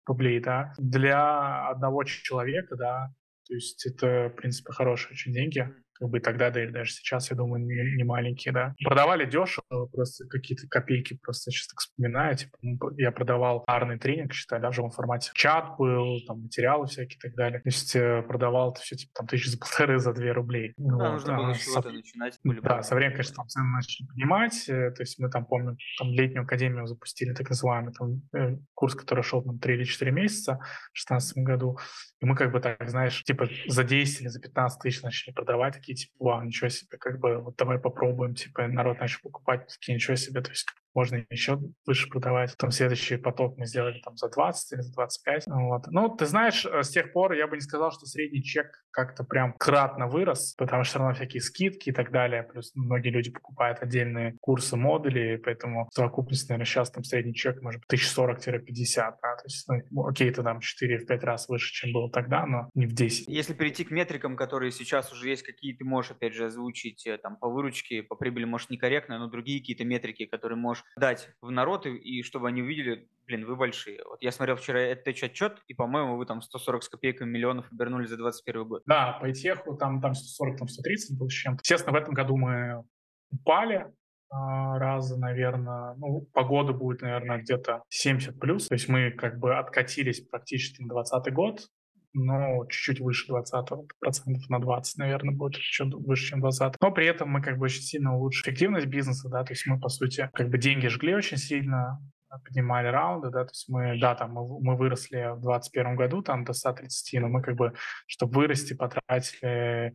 [0.05, 0.73] рублей, да.
[0.77, 3.13] Для одного человека, да,
[3.47, 7.29] то есть это, в принципе, хорошие очень деньги, как бы тогда, да и даже сейчас,
[7.29, 8.73] я думаю, не, не маленькие, да.
[8.83, 12.57] Продавали дешево, просто какие-то копейки, просто сейчас так вспоминаю, типа,
[12.97, 15.29] я продавал арный тренинг, считай, да, в живом формате.
[15.35, 17.59] Чат был, там, материалы всякие и так далее.
[17.59, 20.73] То есть э, продавал это все, типа, там, тысячи за полторы, за две рублей.
[20.77, 21.13] Ну, да, вот.
[21.13, 22.39] нужно было а, с чего-то начинать.
[22.43, 26.11] Да, со временем, конечно, там цены начали поднимать, э, то есть мы там, помню, там
[26.11, 30.53] летнюю академию запустили, так называемый, там, э, курс, который шел там 3 или 4 месяца
[30.53, 31.77] в 2016 году.
[32.21, 35.73] И мы как бы так, знаешь, типа за 10 или за 15 тысяч начали продавать,
[35.73, 39.95] такие типа, вау, ничего себе, как бы вот давай попробуем, типа народ начал покупать, такие,
[39.95, 42.51] ничего себе, то есть можно еще выше продавать.
[42.51, 45.43] Потом следующий поток мы сделали там за 20 или за 25.
[45.47, 45.87] Вот.
[45.87, 49.23] Ну, ты знаешь, э, с тех пор я бы не сказал, что средний чек как-то
[49.23, 52.43] прям кратно вырос, потому что все равно всякие скидки и так далее.
[52.43, 57.81] Плюс многие люди покупают отдельные курсы модулей, поэтому совокупность, наверное, сейчас там средний чек может
[57.81, 58.95] быть 1040-50.
[58.95, 59.35] Да?
[59.35, 62.93] То есть, ну, окей, это там 4-5 раз выше, чем было тогда, но не в
[62.93, 63.27] 10.
[63.27, 67.17] Если перейти к метрикам, которые сейчас уже есть, какие ты можешь, опять же, озвучить э,
[67.17, 71.51] там по выручке, по прибыли, может, некорректно, но другие какие-то метрики, которые можешь дать в
[71.51, 74.01] народ, и, и чтобы они увидели, блин, вы большие.
[74.05, 78.05] Вот я смотрел вчера этот отчет, и, по-моему, вы там 140 с копейками миллионов обернули
[78.05, 78.83] за 2021 год.
[78.85, 81.61] Да, по ИТЕХу там, там 140, там 130 был с чем-то.
[81.63, 82.83] Естественно, в этом году мы
[83.31, 83.91] упали,
[84.29, 88.67] а, раза, наверное, ну, погода будет, наверное, где-то 70 плюс.
[88.67, 91.67] То есть мы как бы откатились практически на 2020 год,
[92.13, 93.69] но чуть-чуть выше 20
[93.99, 96.75] процентов на 20, наверное, будет еще выше, чем 20.
[96.81, 99.79] Но при этом мы как бы очень сильно улучшили эффективность бизнеса, да, то есть мы,
[99.79, 101.99] по сути, как бы деньги жгли очень сильно,
[102.39, 106.43] поднимали раунды, да, то есть мы, да, там мы, мы выросли в 2021 году там
[106.43, 107.73] до 130, но мы как бы,
[108.07, 109.93] чтобы вырасти, потратили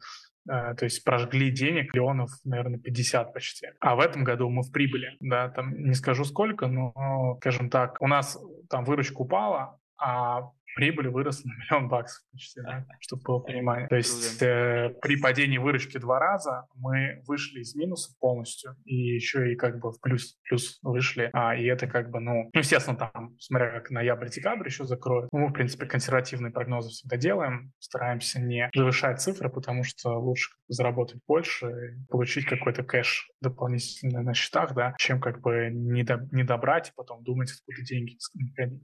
[0.49, 3.69] э, то есть прожгли денег миллионов, наверное, 50 почти.
[3.81, 7.97] А в этом году мы в прибыли, да, там не скажу сколько, но, скажем так,
[8.01, 13.39] у нас там выручка упала, а прибыль выросла на миллион баксов почти, да, чтобы было
[13.41, 13.89] понимание.
[13.89, 19.53] То есть э, при падении выручки два раза мы вышли из минуса полностью и еще
[19.53, 21.31] и как бы в плюс, плюс вышли.
[21.33, 25.49] А, и это как бы, ну, естественно, там, смотря как ноябрь-декабрь еще закроют, ну, мы,
[25.49, 31.99] в принципе, консервативные прогнозы всегда делаем, стараемся не завышать цифры, потому что лучше заработать больше
[32.09, 36.93] получить какой-то кэш дополнительный на счетах, да, чем как бы не, до, не добрать и
[36.95, 38.19] потом думать, откуда деньги.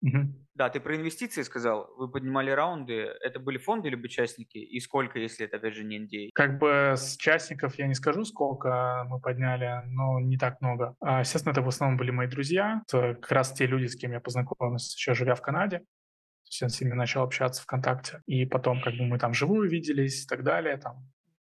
[0.01, 0.33] Угу.
[0.55, 1.93] Да, ты про инвестиции сказал.
[1.97, 2.93] Вы поднимали раунды.
[3.21, 4.57] Это были фонды либо частники?
[4.57, 6.29] И сколько, если это, опять же, не NDA?
[6.33, 10.95] Как бы с частников я не скажу, сколько мы подняли, но не так много.
[10.99, 12.81] А, естественно, это в основном были мои друзья.
[12.87, 15.79] Это как раз те люди, с кем я познакомился, еще живя в Канаде.
[15.79, 18.21] То есть я с ними начал общаться ВКонтакте.
[18.25, 20.77] И потом как бы мы там живую виделись и так далее.
[20.77, 21.05] Там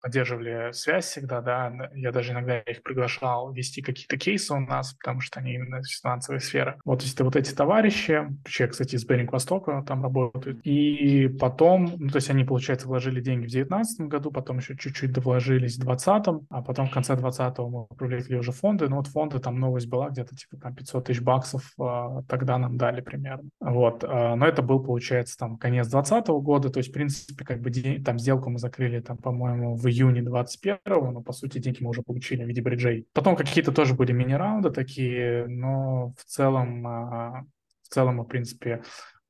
[0.03, 5.21] поддерживали связь всегда, да, я даже иногда их приглашал вести какие-то кейсы у нас, потому
[5.21, 6.77] что они именно из финансовой сферы.
[6.85, 12.09] Вот, это вот эти товарищи, человек, кстати, из Беринг Востока там работают, и потом, ну,
[12.09, 16.47] то есть они, получается, вложили деньги в 2019 году, потом еще чуть-чуть довложились в 2020,
[16.51, 20.11] а потом в конце 2020 мы привлекли уже фонды, ну вот фонды, там новость была
[20.11, 23.49] где-то типа там 500 тысяч баксов а, тогда нам дали примерно.
[23.61, 27.61] Вот, а, но это был, получается, там конец 2020 года, то есть, в принципе, как
[27.61, 31.83] бы день, там сделку мы закрыли там, по-моему, в июне 21 но по сути деньги
[31.83, 33.07] мы уже получили в виде бриджей.
[33.13, 37.45] Потом какие-то тоже были мини-раунды такие, но в целом, а,
[37.83, 38.83] в целом мы, в принципе,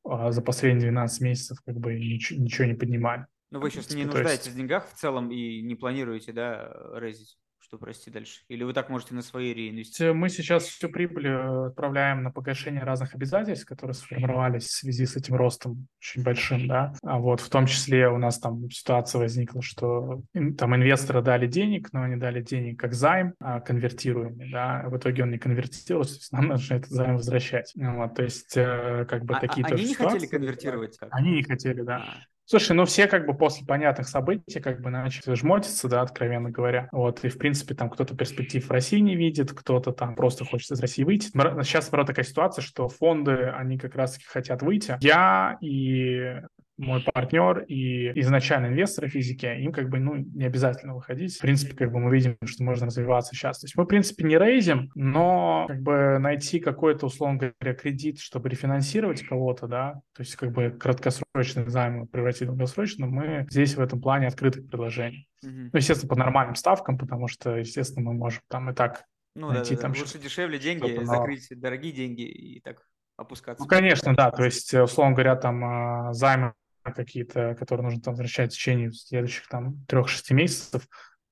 [0.05, 3.27] а, за последние 12 месяцев как бы ничего, ничего не поднимали.
[3.51, 4.55] Но вы сейчас не нуждаетесь есть...
[4.55, 7.37] в деньгах в целом и не планируете, да, резить?
[7.73, 8.43] Что прости дальше?
[8.49, 10.13] Или вы так можете на свои реинвестиции?
[10.13, 15.17] Мы сейчас всю прибыль э, отправляем на погашение разных обязательств, которые сформировались в связи с
[15.17, 16.93] этим ростом очень большим, да.
[17.03, 20.21] А вот в том числе у нас там ситуация возникла, что
[20.59, 24.83] там инвесторы дали денег, но они дали денег как займ, а конвертируемый, да.
[24.89, 27.73] В итоге он не конвертировался, то есть нам нужно этот займ возвращать.
[27.75, 30.99] Вот, то есть э, как бы а, такие а, тоже Они не хотели конвертировать?
[31.01, 31.09] Так?
[31.11, 32.05] Они не хотели, да.
[32.45, 36.89] Слушай, ну все как бы после понятных событий как бы начали жмотиться, да, откровенно говоря.
[36.93, 40.71] Вот, и в принципе там кто-то перспектив в России не видит, кто-то там просто хочет
[40.73, 41.29] из России выйти.
[41.29, 44.97] Сейчас, наоборот, такая ситуация, что фонды, они как раз-таки хотят выйти.
[45.01, 46.41] Я и
[46.83, 51.37] мой партнер и изначально инвесторы физики, им как бы ну, не обязательно выходить.
[51.37, 53.61] В принципе, как бы мы видим, что можно развиваться сейчас.
[53.61, 58.19] То есть мы, в принципе, не рейзим, но как бы найти какой-то, условно говоря, кредит,
[58.21, 63.77] чтобы рефинансировать кого-то, да, то есть как бы краткосрочный займ превратить в долгосрочный, мы здесь
[63.77, 65.29] в этом плане открытых предложений.
[65.45, 65.71] Mm-hmm.
[65.73, 69.75] Ну, естественно, по нормальным ставкам, потому что, естественно, мы можем там и так ну, найти
[69.75, 69.93] да, да, там...
[69.99, 73.63] Лучше дешевле деньги, закрыть дорогие деньги и так опускаться.
[73.63, 78.53] Ну, конечно, да, то есть, условно говоря, там а, займы какие-то, которые нужно там возвращать
[78.53, 80.87] в течение следующих там трех-шести месяцев,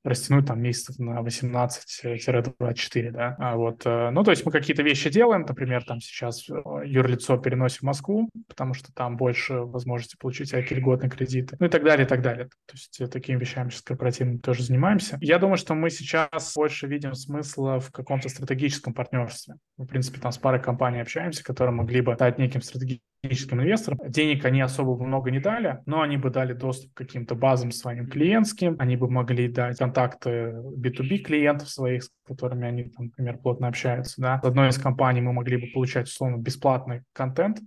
[0.05, 5.11] растянуть там месяцев на 18-24, да, а вот, э, ну, то есть мы какие-то вещи
[5.11, 6.55] делаем, например, там сейчас э,
[6.87, 11.69] юрлицо переносим в Москву, потому что там больше возможности получить всякие льготные кредиты, ну и
[11.69, 12.47] так далее, и так далее.
[12.67, 15.19] То есть э, такими вещами сейчас корпоративно тоже занимаемся.
[15.21, 19.57] Я думаю, что мы сейчас больше видим смысла в каком-то стратегическом партнерстве.
[19.77, 23.99] В принципе, там с парой компаний общаемся, которые могли бы стать неким стратегическим инвестором.
[24.09, 28.09] Денег они особо много не дали, но они бы дали доступ к каким-то базам своим
[28.09, 33.69] клиентским, они бы могли дать контакты B2B клиентов своих, с которыми они, там, например, плотно
[33.69, 34.21] общаются.
[34.21, 34.41] Да.
[34.43, 37.61] С одной из компаний мы могли бы получать, условно, бесплатный контент,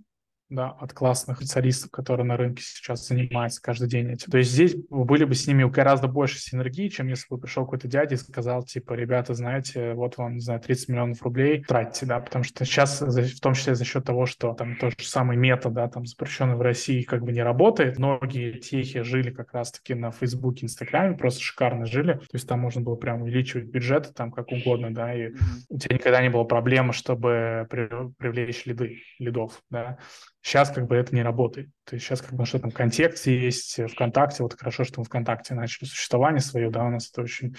[0.50, 4.30] да, от классных специалистов, которые на рынке сейчас занимаются каждый день этим.
[4.30, 7.88] То есть здесь были бы с ними гораздо больше синергии, чем если бы пришел какой-то
[7.88, 12.20] дядя и сказал, типа, ребята, знаете, вот вам, не знаю, 30 миллионов рублей, тратьте, да,
[12.20, 15.70] потому что сейчас, в том числе за счет того, что там тот же самый мета,
[15.70, 20.10] да, там запрещенный в России как бы не работает, многие техи жили как раз-таки на
[20.10, 24.52] Фейсбуке, Инстаграме, просто шикарно жили, то есть там можно было прям увеличивать бюджеты там как
[24.52, 25.32] угодно, да, и
[25.68, 29.98] у тебя никогда не было проблемы, чтобы привлечь лиды, лидов, да,
[30.44, 31.70] Сейчас как бы это не работает.
[31.84, 35.54] То есть сейчас как бы что там контексте есть, ВКонтакте, вот хорошо, что мы ВКонтакте
[35.54, 37.56] начали существование свое, да, у нас это очень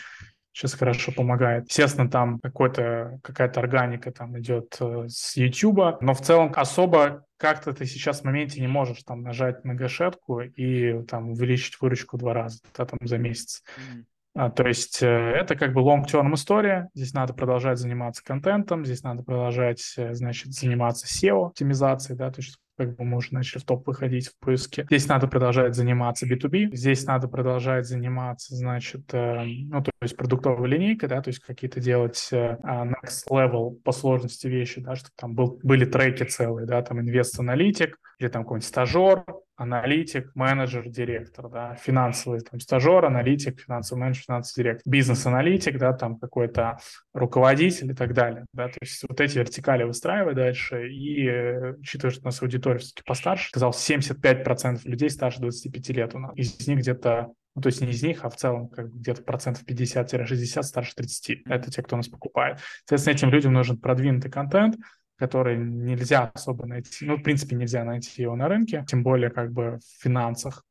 [0.54, 1.65] сейчас хорошо помогает.
[1.67, 7.74] Естественно, там какой-то, какая-то органика там идет э, с YouTube, но в целом особо как-то
[7.74, 12.34] ты сейчас в моменте не можешь там нажать на гашетку и там увеличить выручку два
[12.34, 13.63] раза да, там, за месяц.
[13.78, 14.04] Mm-hmm.
[14.36, 16.89] А, то есть э, это как бы long-term история.
[16.93, 22.58] Здесь надо продолжать заниматься контентом, здесь надо продолжать, э, значит, заниматься SEO-оптимизацией, да, то есть
[22.77, 24.85] как бы мы уже начали в топ выходить в поиске.
[24.89, 30.67] Здесь надо продолжать заниматься B2B, здесь надо продолжать заниматься, значит, э, ну, то есть продуктовой
[30.69, 35.11] линейкой, да, то есть какие-то делать э, а, next level по сложности вещи, да, чтобы
[35.15, 39.23] там был, были треки целые, да, там инвест-аналитик или там какой-нибудь стажер,
[39.56, 46.18] аналитик, менеджер, директор, да, финансовый там стажер, аналитик, финансовый менеджер, финансовый директор, бизнес-аналитик, да, там
[46.18, 46.78] какой-то
[47.13, 52.12] руководитель и так далее, да, то есть вот эти вертикали выстраивай дальше и, э, учитывая,
[52.12, 56.68] что у нас аудитория все-таки постарше, сказал, 75% людей старше 25 лет у нас, из
[56.68, 59.63] них где-то ну, то есть не из них, а в целом как бы где-то процентов
[59.63, 61.44] 50-60 старше 30.
[61.46, 62.60] Это те, кто нас покупает.
[62.80, 64.76] Соответственно, этим людям нужен продвинутый контент,
[65.17, 69.51] который нельзя особо найти, ну, в принципе, нельзя найти его на рынке, тем более как
[69.51, 70.63] бы в финансах.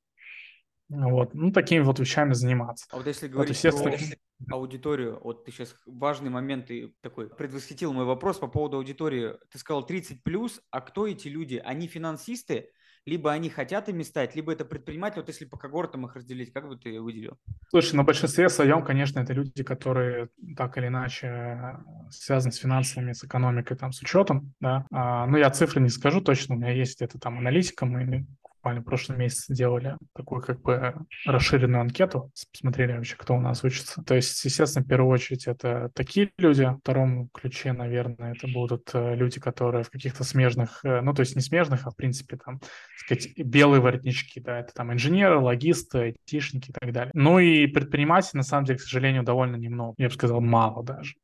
[0.88, 2.86] Вот, ну, такими вот вещами заниматься.
[2.90, 4.16] А вот если говорить вот, естественно...
[4.46, 9.34] про аудиторию, вот ты сейчас важный момент и такой предвосхитил мой вопрос по поводу аудитории.
[9.50, 11.60] Ты сказал 30 плюс, а кто эти люди?
[11.64, 12.70] Они финансисты,
[13.06, 16.68] либо они хотят ими стать, либо это предприниматели, вот если по когортам их разделить, как
[16.68, 17.38] бы ты выделил?
[17.68, 21.78] Слушай, на большинстве своем, конечно, это люди, которые так или иначе
[22.10, 24.86] связаны с финансами, с экономикой, там, с учетом, да.
[24.90, 28.26] А, ну, я цифры не скажу точно, у меня есть это там аналитика, мы
[28.64, 30.94] буквально в прошлом месяце делали такую как бы
[31.26, 34.02] расширенную анкету, посмотрели вообще, кто у нас учится.
[34.02, 38.88] То есть, естественно, в первую очередь это такие люди, в втором ключе, наверное, это будут
[38.94, 42.38] э, люди, которые в каких-то смежных, э, ну, то есть не смежных, а в принципе
[42.38, 47.10] там, так сказать, белые воротнички, да, это там инженеры, логисты, айтишники и так далее.
[47.12, 51.16] Ну и предпринимателей, на самом деле, к сожалению, довольно немного, я бы сказал, мало даже.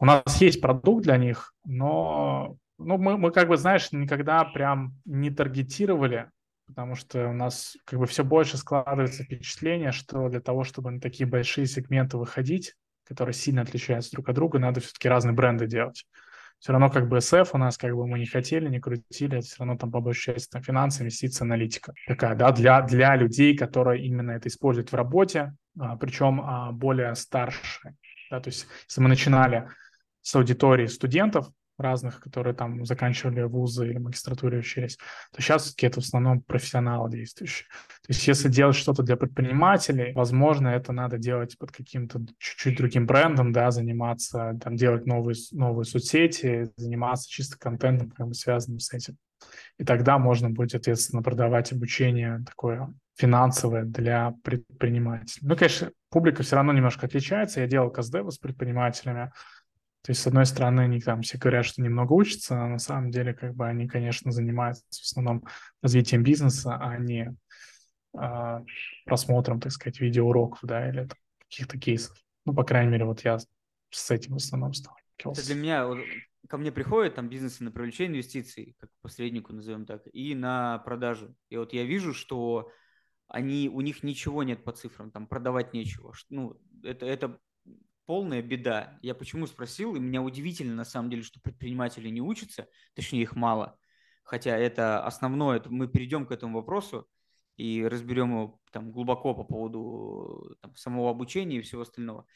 [0.00, 4.94] У нас есть продукт для них, но ну, мы, мы как бы, знаешь, никогда прям
[5.04, 6.28] не таргетировали
[6.66, 11.00] потому что у нас как бы все больше складывается впечатление, что для того, чтобы на
[11.00, 12.74] такие большие сегменты выходить,
[13.04, 16.06] которые сильно отличаются друг от друга, надо все-таки разные бренды делать.
[16.58, 19.56] Все равно как бы SF у нас как бы мы не хотели, не крутили, все
[19.58, 21.92] равно там по большей части там, финансы, инвестиции, аналитика.
[22.06, 27.14] Такая, да, для, для людей, которые именно это используют в работе, а, причем а, более
[27.14, 27.94] старшие.
[28.30, 29.68] Да, то есть если мы начинали
[30.22, 34.96] с аудитории студентов, разных, которые там заканчивали вузы или магистратуры учились,
[35.32, 37.66] то сейчас все-таки это в основном профессионалы действующие.
[38.02, 43.06] То есть если делать что-то для предпринимателей, возможно, это надо делать под каким-то чуть-чуть другим
[43.06, 49.16] брендом, да, заниматься, там, делать новые, новые соцсети, заниматься чисто контентом, бы связанным с этим.
[49.78, 55.46] И тогда можно будет, соответственно, продавать обучение такое финансовое для предпринимателей.
[55.46, 57.60] Ну, конечно, публика все равно немножко отличается.
[57.60, 59.32] Я делал КСД с предпринимателями,
[60.06, 63.10] то есть, с одной стороны, они там все говорят, что немного учатся, а на самом
[63.10, 65.44] деле, как бы они, конечно, занимаются в основном
[65.82, 67.36] развитием бизнеса, а не
[68.16, 68.62] а,
[69.04, 71.08] просмотром, так сказать, видеоуроков, да, или
[71.40, 72.16] каких-то кейсов.
[72.44, 73.38] Ну, по крайней мере, вот я
[73.90, 75.40] с этим в основном сталкивался.
[75.40, 75.88] Это для меня,
[76.48, 81.34] ко мне приходят там бизнесы на привлечение инвестиций, как посреднику назовем так, и на продажу.
[81.48, 82.70] И вот я вижу, что
[83.26, 86.12] они, у них ничего нет по цифрам, там продавать нечего.
[86.30, 87.40] Ну, это, это
[88.06, 88.98] полная беда.
[89.02, 93.36] Я почему спросил, и меня удивительно на самом деле, что предприниматели не учатся, точнее их
[93.36, 93.78] мало,
[94.24, 97.06] хотя это основное, это мы перейдем к этому вопросу.
[97.56, 102.26] и разберем его там глубоко по поводу там, самого обучения и всего остального.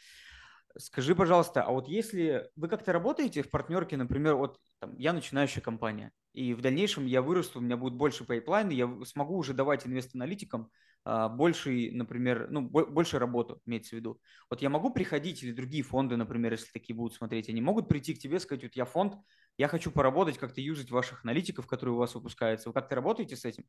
[0.78, 5.60] Скажи, пожалуйста, а вот если вы как-то работаете в партнерке, например, вот там, я начинающая
[5.60, 9.86] компания, и в дальнейшем я вырасту, у меня будет больше pipeline, я смогу уже давать
[9.86, 10.70] инвест-аналитикам
[11.04, 14.20] а, больше, например, ну, больше работу, имеется в виду.
[14.50, 18.14] Вот я могу приходить, или другие фонды, например, если такие будут смотреть, они могут прийти
[18.14, 19.14] к тебе и сказать, вот я фонд,
[19.56, 22.68] я хочу поработать, как-то юзать ваших аналитиков, которые у вас выпускаются.
[22.68, 23.64] Вы как-то работаете с этим?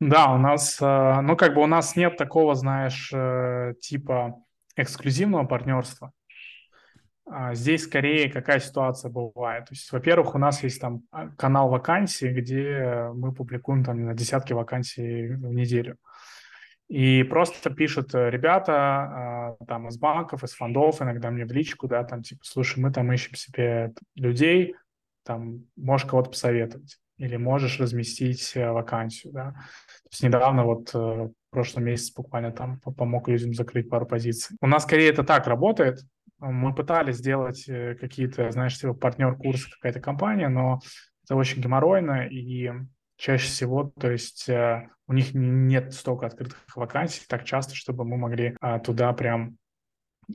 [0.00, 4.44] Да, у нас, э, ну, как бы у нас нет такого, знаешь, э, типа
[4.76, 6.12] эксклюзивного партнерства.
[7.26, 9.66] А здесь скорее какая ситуация бывает.
[9.66, 14.14] То есть, во-первых, у нас есть там а, канал вакансий, где мы публикуем там на
[14.14, 15.96] десятки вакансий в неделю.
[16.88, 21.88] И просто пишут э, ребята а, там из банков, из фондов, иногда мне в личку,
[21.88, 24.74] да, там типа, слушай, мы там ищем себе людей,
[25.24, 29.52] там, можешь кого-то посоветовать или можешь разместить э, вакансию, да.
[30.02, 34.56] То есть недавно вот э, в прошлом месяце буквально там помог людям закрыть пару позиций.
[34.60, 36.00] У нас скорее это так работает.
[36.50, 40.80] Мы пытались сделать э, какие-то, знаешь, типа партнер-курсы какая-то компания, но
[41.24, 42.70] это очень геморройно и
[43.16, 44.50] чаще всего, то есть
[45.06, 49.56] у них нет столько открытых вакансий так часто, чтобы мы могли а, туда прям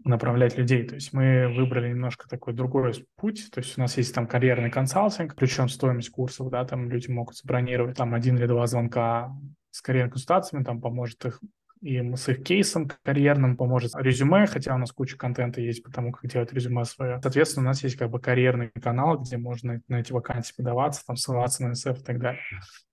[0.03, 0.87] направлять людей.
[0.87, 3.49] То есть мы выбрали немножко такой другой путь.
[3.51, 7.35] То есть у нас есть там карьерный консалтинг, причем стоимость курсов, да, там люди могут
[7.37, 9.35] забронировать там один или два звонка
[9.71, 11.39] с карьерными консультациями, там поможет их
[11.81, 16.11] и с их кейсом карьерным поможет резюме, хотя у нас куча контента есть по тому,
[16.11, 17.19] как делать резюме свое.
[17.21, 21.15] Соответственно, у нас есть как бы карьерный канал, где можно на эти вакансии подаваться, там
[21.15, 22.41] ссылаться на SF и так далее.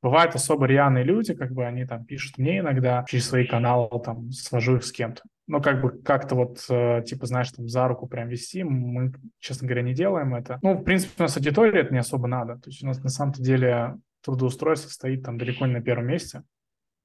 [0.02, 4.30] Бывают особо рьяные люди, как бы они там пишут мне иногда через свои каналы, там,
[4.30, 5.22] свожу их с кем-то.
[5.48, 9.68] Но как бы как-то вот, э, типа, знаешь, там за руку прям вести, мы, честно
[9.68, 10.58] говоря, не делаем это.
[10.62, 12.54] Ну, в принципе, у нас аудитория это не особо надо.
[12.56, 16.42] То есть у нас на самом-то деле трудоустройство стоит там далеко не на первом месте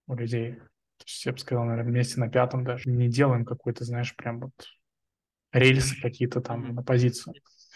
[0.08, 0.58] у людей.
[1.02, 2.90] То есть я бы сказал, наверное, вместе на пятом даже.
[2.90, 4.54] Не делаем какой-то, знаешь, прям вот
[5.52, 7.36] рельсы какие-то там на позицию.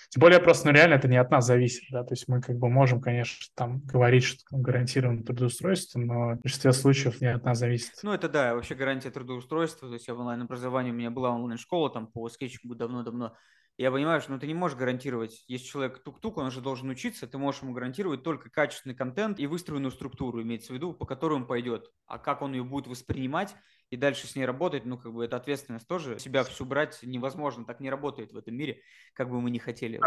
[0.10, 2.58] Тем более просто, ну, реально это не от нас зависит, да, то есть мы как
[2.58, 7.44] бы можем, конечно, там говорить, что там гарантировано трудоустройство, но в большинстве случаев не от
[7.44, 7.92] нас зависит.
[8.04, 11.90] Ну, это да, вообще гарантия трудоустройства, то есть я в онлайн-образовании, у меня была онлайн-школа
[11.90, 13.36] там по скетчингу давно-давно,
[13.78, 17.28] я понимаю, что ну, ты не можешь гарантировать, если человек тук-тук, он же должен учиться,
[17.28, 21.34] ты можешь ему гарантировать только качественный контент и выстроенную структуру, имеется в виду, по которой
[21.34, 21.92] он пойдет.
[22.08, 23.54] А как он ее будет воспринимать
[23.90, 26.20] и дальше с ней работать, ну, как бы это ответственность тоже.
[26.20, 28.80] Себя всю брать невозможно, так не работает в этом мире,
[29.14, 30.00] как бы мы не хотели.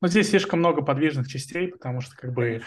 [0.00, 2.62] Ну, здесь слишком много подвижных частей, потому что как бы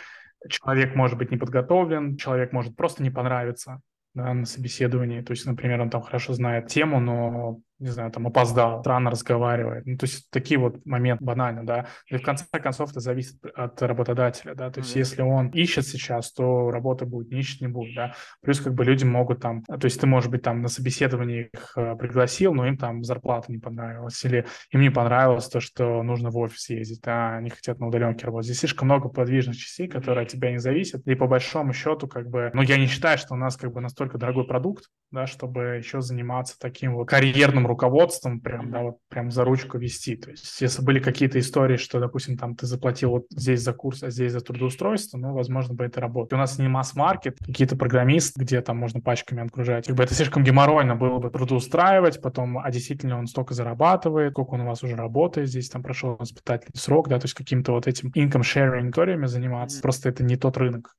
[0.49, 3.81] человек может быть не подготовлен, человек может просто не понравиться
[4.15, 5.21] да, на собеседовании.
[5.21, 9.85] То есть, например, он там хорошо знает тему, но не знаю, там опоздал, странно разговаривает.
[9.85, 11.87] Ну, то есть такие вот моменты банально, да.
[12.07, 14.69] И в конце концов это зависит от работодателя, да.
[14.69, 14.99] То есть mm-hmm.
[14.99, 18.13] если он ищет сейчас, то работа будет, не ищет, не будет, да.
[18.41, 21.73] Плюс как бы люди могут там, то есть ты, может быть, там на собеседовании их
[21.75, 26.29] э, пригласил, но им там зарплата не понравилась, или им не понравилось то, что нужно
[26.29, 28.45] в офис ездить, да, они хотят на удаленке работать.
[28.45, 31.05] Здесь слишком много подвижных частей, которые от тебя не зависят.
[31.07, 33.81] И по большому счету, как бы, ну, я не считаю, что у нас как бы
[33.81, 39.31] настолько дорогой продукт, да, чтобы еще заниматься таким вот карьерным руководством, прям, да, вот прям
[39.31, 40.15] за ручку вести.
[40.15, 44.03] То есть, если были какие-то истории, что, допустим, там ты заплатил вот здесь за курс,
[44.03, 46.39] а здесь за трудоустройство, ну, возможно, бы это работало.
[46.39, 49.87] У нас не масс-маркет, какие-то программисты, где там можно пачками отгружать.
[49.87, 54.53] Как бы это слишком геморройно было бы трудоустраивать, потом, а действительно он столько зарабатывает, сколько
[54.53, 57.87] он у вас уже работает, здесь там прошел испытательный срок, да, то есть каким-то вот
[57.87, 59.77] этим income sharing историями заниматься.
[59.77, 59.81] Mm-hmm.
[59.81, 60.95] Просто это не тот рынок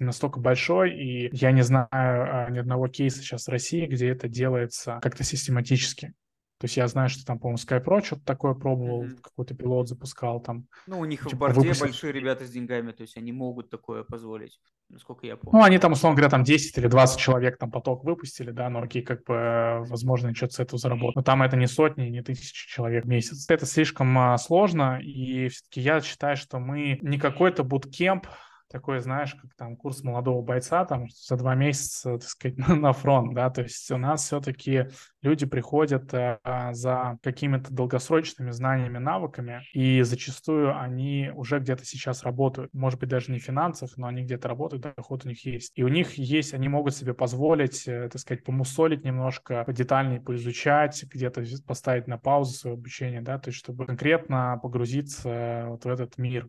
[0.00, 4.28] настолько большой, и я не знаю а, ни одного кейса сейчас в России, где это
[4.28, 6.14] делается как-то систематически.
[6.58, 9.20] То есть я знаю, что там, по-моему, SkyPro что-то такое пробовал, mm-hmm.
[9.20, 10.66] какой-то пилот запускал там.
[10.86, 11.82] Ну, у них типа, в борде выпустить...
[11.82, 15.58] большие ребята с деньгами, то есть они могут такое позволить, насколько я помню.
[15.58, 18.80] Ну, они там, условно говоря, там 10 или 20 человек там поток выпустили, да, но
[18.80, 21.16] окей, как бы, возможно, что-то с этого заработать.
[21.16, 23.50] Но там это не сотни, не тысячи человек в месяц.
[23.50, 28.26] Это слишком а, сложно, и все-таки я считаю, что мы не какой-то буткемп,
[28.74, 33.32] такой, знаешь, как там курс молодого бойца, там за два месяца, так сказать, на фронт,
[33.32, 34.88] да, то есть у нас все-таки
[35.22, 42.74] люди приходят а, за какими-то долгосрочными знаниями, навыками, и зачастую они уже где-то сейчас работают,
[42.74, 45.70] может быть, даже не в финансах, но они где-то работают, доход у них есть.
[45.76, 51.04] И у них есть, они могут себе позволить, э, так сказать, помусолить немножко, подетальнее поизучать,
[51.04, 56.18] где-то поставить на паузу свое обучение, да, то есть чтобы конкретно погрузиться вот в этот
[56.18, 56.48] мир,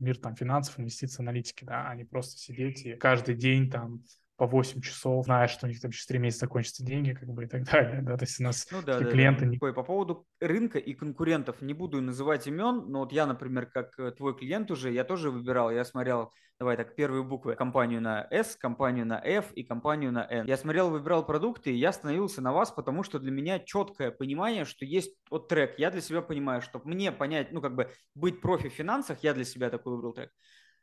[0.00, 4.02] мир там финансов, инвестиций, аналитики, да, а не просто сидеть и каждый день там
[4.40, 7.44] по 8 часов, зная, что у них там через 3 месяца закончатся деньги, как бы
[7.44, 9.44] и так далее, да, то есть у нас ну, да, да, клиенты...
[9.44, 9.50] Да.
[9.50, 9.58] Не...
[9.58, 14.12] По поводу рынка и конкурентов, не буду называть имен, но вот я, например, как э,
[14.12, 18.56] твой клиент уже, я тоже выбирал, я смотрел, давай так, первые буквы, компанию на S,
[18.56, 20.46] компанию на F и компанию на N.
[20.46, 24.64] Я смотрел, выбирал продукты, и я остановился на вас, потому что для меня четкое понимание,
[24.64, 28.40] что есть вот трек, я для себя понимаю, чтобы мне понять, ну, как бы быть
[28.40, 30.30] профи в финансах, я для себя такой выбрал трек.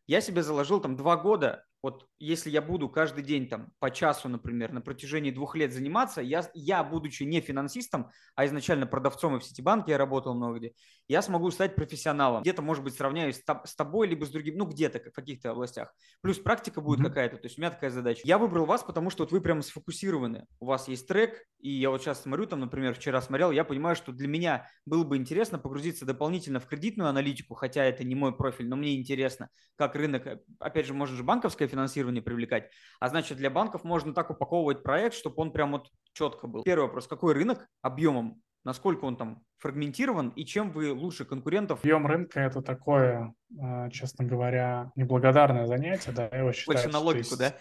[0.06, 4.28] Я себе заложил там два года вот если я буду каждый день там по часу,
[4.28, 9.40] например, на протяжении двух лет заниматься, я, я будучи не финансистом, а изначально продавцом и
[9.40, 10.74] в Ситибанке я работал много где,
[11.08, 12.42] я смогу стать профессионалом.
[12.42, 15.94] Где-то, может быть, сравняюсь с тобой, либо с другим, ну, где-то, в каких-то областях.
[16.20, 17.04] Плюс практика будет mm-hmm.
[17.04, 18.22] какая-то, то есть у меня такая задача.
[18.26, 20.46] Я выбрал вас, потому что вот вы прям сфокусированы.
[20.60, 23.96] У вас есть трек, и я вот сейчас смотрю, там, например, вчера смотрел, я понимаю,
[23.96, 28.36] что для меня было бы интересно погрузиться дополнительно в кредитную аналитику, хотя это не мой
[28.36, 30.28] профиль, но мне интересно, как рынок,
[30.60, 32.72] опять же, может же банковское финансирование привлекать.
[33.00, 36.64] А значит, для банков можно так упаковывать проект, чтобы он прям вот четко был.
[36.64, 41.80] Первый вопрос, какой рынок объемом насколько он там фрагментирован и чем вы лучше конкурентов?
[41.80, 46.78] Объем рынка– это такое, а, честно говоря, неблагодарное занятие, да, я его считаю.
[46.78, 47.40] Больше на логику, есть...
[47.40, 47.56] да?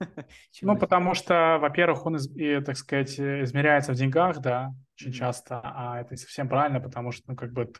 [0.60, 2.18] Ну, потому что, во-первых, он,
[2.66, 7.30] так сказать, измеряется в деньгах, да, очень часто, а это не совсем правильно, потому что,
[7.30, 7.72] ну, как бы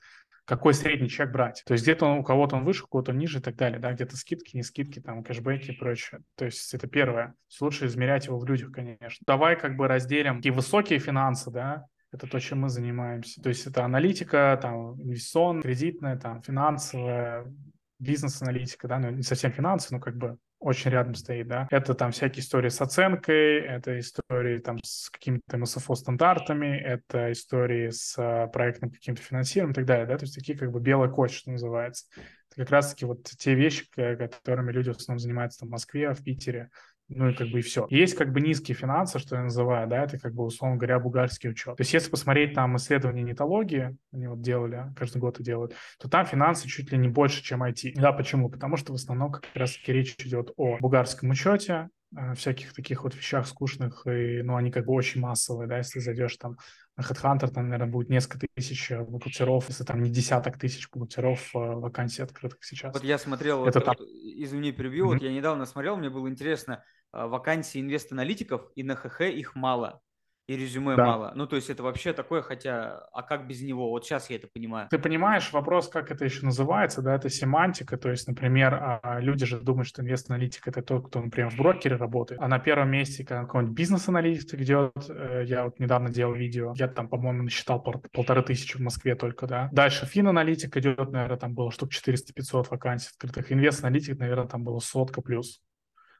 [0.46, 1.62] какой средний чек брать.
[1.66, 3.92] То есть где-то он, у кого-то он выше, у кого-то ниже и так далее, да,
[3.92, 6.22] где-то скидки, не скидки, там, кэшбэки и прочее.
[6.36, 7.34] То есть это первое.
[7.60, 9.24] Лучше измерять его в людях, конечно.
[9.26, 13.42] Давай как бы разделим такие высокие финансы, да, это то, чем мы занимаемся.
[13.42, 17.52] То есть это аналитика, там, инвестиционная, кредитная, там, финансовая,
[17.98, 21.66] бизнес-аналитика, да, ну, не совсем финансы, но как бы очень рядом стоит, да.
[21.70, 27.90] Это там всякие истории с оценкой, это истории там с какими-то МСФО стандартами, это истории
[27.90, 31.10] с uh, проектным каким-то финансированием и так далее, да, то есть такие как бы белый
[31.10, 32.06] кот, что называется.
[32.50, 36.22] Это как раз-таки вот те вещи, которыми люди в основном занимаются там в Москве, в
[36.22, 36.70] Питере,
[37.08, 37.86] ну и как бы и все.
[37.90, 41.50] Есть как бы низкие финансы, что я называю, да, это как бы, условно говоря, бухгалтерский
[41.50, 41.76] учет.
[41.76, 46.08] То есть если посмотреть там исследования нетологии, они вот делали, каждый год это делают, то
[46.08, 47.94] там финансы чуть ли не больше, чем IT.
[47.96, 48.50] Да, почему?
[48.50, 51.88] Потому что в основном как раз-таки речь идет о бухгалтерском учете,
[52.34, 56.36] всяких таких вот вещах скучных, и, ну, они как бы очень массовые, да, если зайдешь
[56.36, 56.56] там
[56.96, 61.50] на HeadHunter, там, наверное, будет несколько тысяч э, бухгалтеров, если там не десяток тысяч бухгалтеров
[61.54, 62.94] э, вакансий открытых сейчас.
[62.94, 63.96] Вот я смотрел, это вот, там...
[63.98, 65.12] извини, превью, mm-hmm.
[65.14, 66.82] вот я недавно смотрел, мне было интересно,
[67.16, 70.02] вакансий инвест-аналитиков, и на ХХ их мало
[70.48, 71.04] и резюме да.
[71.04, 71.32] мало.
[71.34, 73.90] Ну, то есть это вообще такое, хотя, а как без него?
[73.90, 74.88] Вот сейчас я это понимаю.
[74.90, 79.44] Ты понимаешь вопрос, как это еще называется, да, это семантика, то есть, например, а, люди
[79.44, 83.24] же думают, что инвест-аналитик это тот, кто, например, в брокере работает, а на первом месте
[83.24, 88.42] какой-нибудь бизнес-аналитик идет, э, я вот недавно делал видео, я там, по-моему, насчитал пол- полторы
[88.42, 89.68] тысячи в Москве только, да.
[89.72, 95.22] Дальше фин-аналитик идет, наверное, там было штук 400-500 вакансий открытых, инвест-аналитик, наверное, там было сотка
[95.22, 95.60] плюс.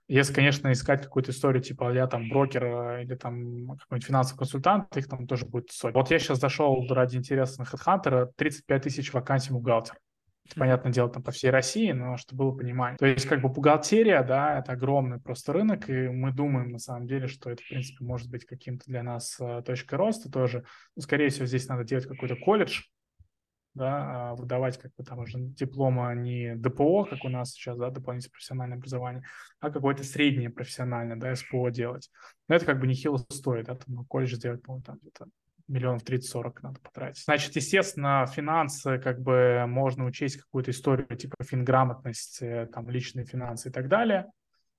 [0.08, 4.96] Если, конечно, искать какую-то историю, типа я там брокер э, или там какой-нибудь финансовый консультант,
[4.96, 5.96] их там тоже будет сотни.
[5.96, 9.96] Вот я сейчас зашел ради интереса на HeadHunter, 35 тысяч вакансий бухгалтер.
[10.44, 12.96] Это, понятное дело, там по всей России, но чтобы было понимание.
[12.98, 17.08] То есть как бы бухгалтерия, да, это огромный просто рынок, и мы думаем на самом
[17.08, 20.64] деле, что это, в принципе, может быть каким-то для нас э, точкой роста тоже.
[20.94, 22.82] Ну, скорее всего, здесь надо делать какой-то колледж,
[23.76, 27.90] да, а, выдавать как бы там уже диплома не ДПО, как у нас сейчас, да,
[27.90, 29.22] дополнительное профессиональное образование,
[29.60, 32.10] а какое-то среднее профессиональное, да, СПО делать.
[32.48, 35.26] Но это как бы нехило стоит, да, там колледж сделать, по-моему, там где-то
[35.68, 37.22] миллионов 30-40 надо потратить.
[37.24, 43.68] Значит, естественно, финансы, как бы можно учесть какую-то историю типа финграмотность, э, там, личные финансы
[43.68, 44.26] и так далее.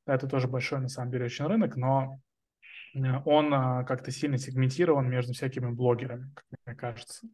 [0.06, 2.20] Это тоже большой, на самом деле, очень рынок, но
[2.96, 7.28] э, он а, как-то сильно сегментирован между всякими блогерами, как мне кажется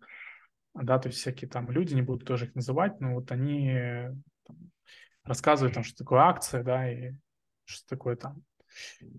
[0.74, 3.78] да, то есть всякие там люди, не буду тоже их называть, но вот они
[4.46, 4.58] там,
[5.24, 7.14] рассказывают там, что такое акция, да, и
[7.66, 8.44] что такое там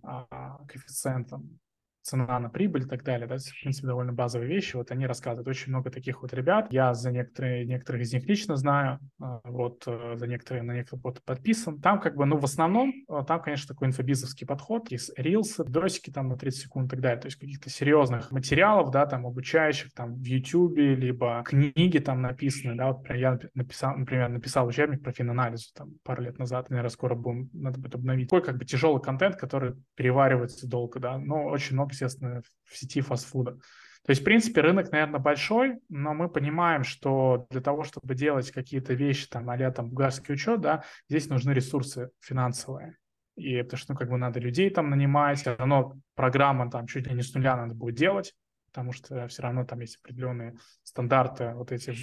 [0.03, 1.59] а, коэффициент там,
[2.05, 5.49] цена на прибыль и так далее, да, в принципе, довольно базовые вещи, вот они рассказывают.
[5.49, 9.83] Очень много таких вот ребят, я за некоторые, некоторых из них лично знаю, а, вот,
[9.87, 11.81] э, за некоторые, на некоторые вот подписан.
[11.81, 16.11] Там как бы, ну, в основном, э, там, конечно, такой инфобизовский подход, есть рилсы, досики
[16.11, 19.93] там на 30 секунд и так далее, то есть каких-то серьезных материалов, да, там, обучающих,
[19.95, 25.13] там, в YouTube, либо книги там написаны, да, вот я написал, например, написал учебник про
[25.13, 28.29] финанализ там пару лет назад, наверное, скоро будем, надо будет обновить.
[28.29, 33.01] Такой как бы тяжелый контент, который переваривается долго, да, но очень много естественно, в сети
[33.01, 33.59] фастфуда.
[34.05, 38.51] То есть, в принципе, рынок, наверное, большой, но мы понимаем, что для того, чтобы делать
[38.51, 42.99] какие-то вещи, там, а там, бухгалтерский учет, да, здесь нужны ресурсы финансовые.
[43.37, 47.07] И потому что, ну, как бы надо людей там нанимать, все равно программа там чуть
[47.07, 48.35] ли не с нуля надо будет делать,
[48.67, 51.95] потому что все равно там есть определенные стандарты, вот эти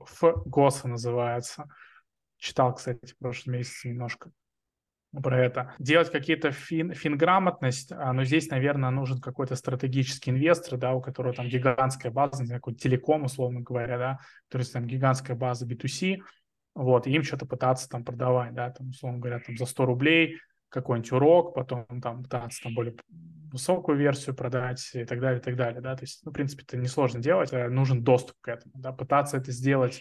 [0.00, 1.64] ФГОСы называются.
[2.36, 4.30] Читал, кстати, в прошлом месяце немножко
[5.12, 5.74] про это.
[5.78, 11.34] Делать какие-то фин, финграмотность, а, но здесь, наверное, нужен какой-то стратегический инвестор, да, у которого
[11.34, 16.18] там гигантская база, какой телеком, условно говоря, да, то есть там гигантская база B2C,
[16.74, 20.38] вот, и им что-то пытаться там продавать, да, там, условно говоря, там за 100 рублей
[20.68, 22.94] какой-нибудь урок, потом там пытаться там более
[23.52, 26.62] высокую версию продать и так далее, и так далее, да, то есть, ну, в принципе,
[26.62, 30.00] это несложно делать, а нужен доступ к этому, да, пытаться это сделать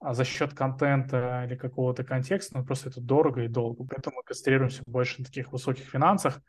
[0.00, 3.84] а за счет контента или какого-то контекста, но просто это дорого и долго.
[3.84, 6.40] Поэтому мы концентрируемся больше на таких высоких финансах,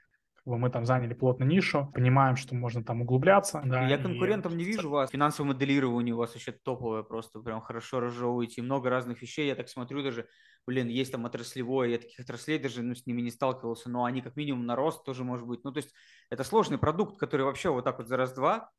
[0.44, 3.62] как бы мы там заняли плотно нишу, понимаем, что можно там углубляться.
[3.64, 4.56] Да, я конкурентом и...
[4.56, 5.12] не вижу вас.
[5.12, 8.62] Финансовое моделирование у вас еще топовое, просто прям хорошо разжевываете.
[8.62, 9.48] Много разных вещей.
[9.48, 10.28] Я так смотрю даже,
[10.66, 14.22] блин, есть там отраслевое, я таких отраслей даже ну, с ними не сталкивался, но они
[14.22, 15.64] как минимум на рост тоже может быть.
[15.64, 15.94] Ну, то есть
[16.30, 18.72] это сложный продукт, который вообще вот так вот за раз-два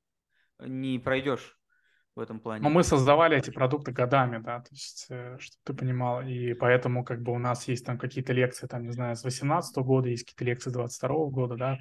[0.58, 1.58] не пройдешь
[2.14, 2.62] в этом плане.
[2.62, 7.04] Но мы создавали эти продукты годами, да, то есть, э, чтобы ты понимал, и поэтому
[7.04, 10.24] как бы у нас есть там какие-то лекции, там, не знаю, с 18 года, есть
[10.24, 11.78] какие-то лекции с 22 года, да,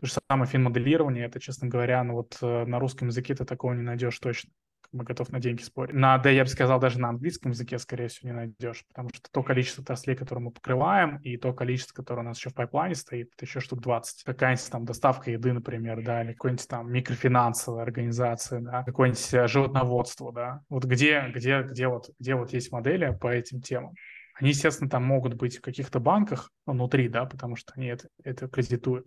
[0.00, 3.72] то же самое финмоделирование, это, честно говоря, ну вот э, на русском языке ты такого
[3.72, 4.50] не найдешь точно
[4.92, 5.94] бы готов на деньги спорить.
[5.94, 9.30] На, да, я бы сказал, даже на английском языке, скорее всего, не найдешь, потому что
[9.30, 12.94] то количество отраслей, которое мы покрываем, и то количество, которое у нас еще в пайплайне
[12.94, 14.24] стоит, это еще штук 20.
[14.24, 20.32] Какая-нибудь там доставка еды, например, да, или какой-нибудь там микрофинансовая организация, да, какое-нибудь э, животноводство,
[20.32, 20.62] да.
[20.68, 23.94] Вот где, где, где вот, где вот есть модели по этим темам.
[24.34, 28.48] Они, естественно, там могут быть в каких-то банках внутри, да, потому что они это, это
[28.48, 29.06] кредитуют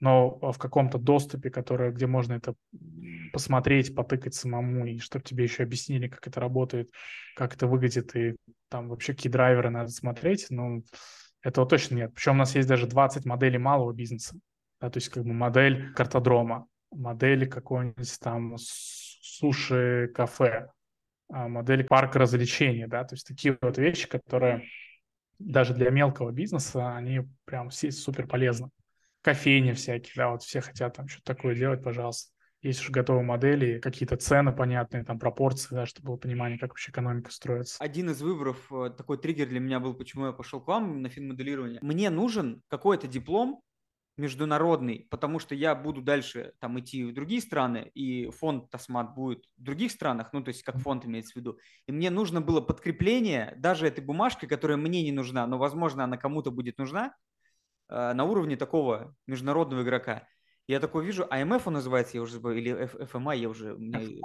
[0.00, 2.54] но в каком-то доступе, который, где можно это
[3.32, 6.90] посмотреть, потыкать самому, и чтобы тебе еще объяснили, как это работает,
[7.36, 8.36] как это выглядит, и
[8.70, 10.82] там вообще какие драйверы надо смотреть, ну,
[11.42, 12.14] этого точно нет.
[12.14, 14.36] Причем у нас есть даже 20 моделей малого бизнеса,
[14.80, 20.70] да, то есть как бы модель картодрома, модель какой-нибудь там суши-кафе,
[21.28, 24.64] а, модель парка развлечений, да, то есть такие вот вещи, которые
[25.38, 28.70] даже для мелкого бизнеса, они прям все супер полезны
[29.22, 32.32] кофейни всякие, да, вот все хотят там что-то такое делать, пожалуйста.
[32.62, 36.90] Есть уже готовые модели, какие-то цены понятные, там пропорции, да, чтобы было понимание, как вообще
[36.90, 37.82] экономика строится.
[37.82, 41.08] Один из выборов, э, такой триггер для меня был, почему я пошел к вам на
[41.08, 41.78] финмоделирование.
[41.80, 43.62] Мне нужен какой-то диплом
[44.18, 49.46] международный, потому что я буду дальше там идти в другие страны, и фонд Тасмат будет
[49.56, 51.58] в других странах, ну, то есть как фонд имеется в виду.
[51.86, 56.18] И мне нужно было подкрепление даже этой бумажки, которая мне не нужна, но, возможно, она
[56.18, 57.14] кому-то будет нужна,
[57.90, 60.26] на уровне такого международного игрока.
[60.70, 63.72] Я такой вижу, АМФ он называется, я уже забыл, или FMI, я уже...
[63.72, 64.20] FMI,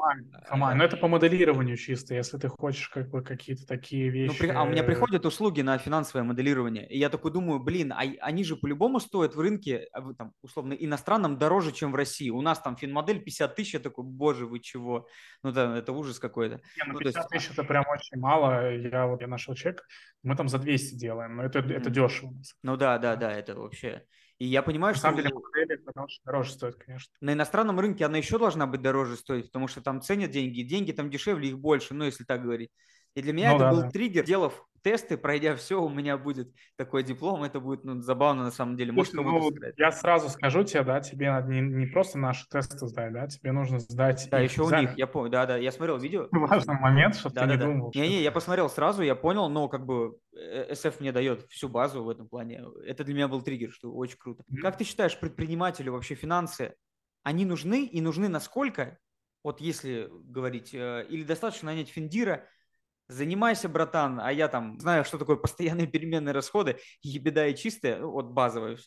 [0.52, 0.74] FMI.
[0.76, 4.32] но это по моделированию чисто, если ты хочешь как бы какие-то такие вещи...
[4.32, 4.50] Ну, при...
[4.50, 8.44] А у меня приходят услуги на финансовое моделирование, и я такой думаю, блин, а они
[8.44, 12.30] же по-любому стоят в рынке, а там, условно, иностранном дороже, чем в России.
[12.30, 15.08] У нас там финмодель 50 тысяч, я такой, боже, вы чего?
[15.42, 16.62] Ну да, это ужас какой-то.
[16.78, 17.58] Не, ну 50 ну, тысяч есть...
[17.58, 19.88] это прям очень мало, я вот я нашел чек,
[20.22, 21.74] мы там за 200 делаем, но это, mm-hmm.
[21.74, 22.34] это дешево.
[22.62, 24.06] Ну да, да, да, это вообще...
[24.38, 25.08] И я понимаю, На что...
[25.08, 27.14] На самом деле, модели, потому что дороже стоит, конечно.
[27.22, 30.62] На иностранном рынке она еще должна быть дороже стоить, потому что там ценят деньги.
[30.62, 32.72] Деньги там дешевле, их больше, ну, если так говорить.
[33.16, 33.90] И для меня ну, это да, был да.
[33.90, 34.26] триггер.
[34.26, 37.44] Делав тесты, пройдя все, у меня будет такой диплом.
[37.44, 38.92] Это будет ну, забавно на самом деле.
[38.92, 43.12] Может, ну, я сразу скажу тебе, да, тебе надо не, не просто наши тесты сдать,
[43.12, 44.28] да, тебе нужно сдать.
[44.30, 44.86] Да, еще экзамен.
[44.86, 46.28] у них, я помню, да, да, я смотрел видео.
[46.32, 47.66] Важный момент, чтобы да, ты да, не да.
[47.66, 47.92] думал.
[47.96, 52.04] Не-не, я посмотрел сразу, я понял, но как бы SF э, мне дает всю базу
[52.04, 52.64] в этом плане.
[52.86, 54.44] Это для меня был триггер, что очень круто.
[54.44, 54.62] Mm-hmm.
[54.62, 56.76] Как ты считаешь, предпринимателю вообще финансы,
[57.24, 59.00] они нужны и нужны насколько?
[59.44, 62.46] Вот если говорить, э, или достаточно нанять финдира,
[63.08, 68.00] Занимайся, братан, а я там знаю, что такое постоянные переменные расходы, и беда и чистая,
[68.00, 68.78] ну, вот базовая,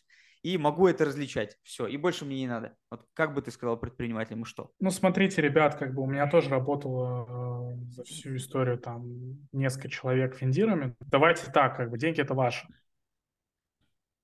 [0.41, 1.57] и могу это различать.
[1.63, 2.75] Все, и больше мне не надо.
[2.89, 4.71] Вот как бы ты сказал предпринимателям что?
[4.79, 9.89] Ну, смотрите, ребят, как бы у меня тоже работало э, за всю историю там несколько
[9.89, 10.95] человек финдирами.
[11.01, 12.67] Давайте так, как бы деньги это ваши.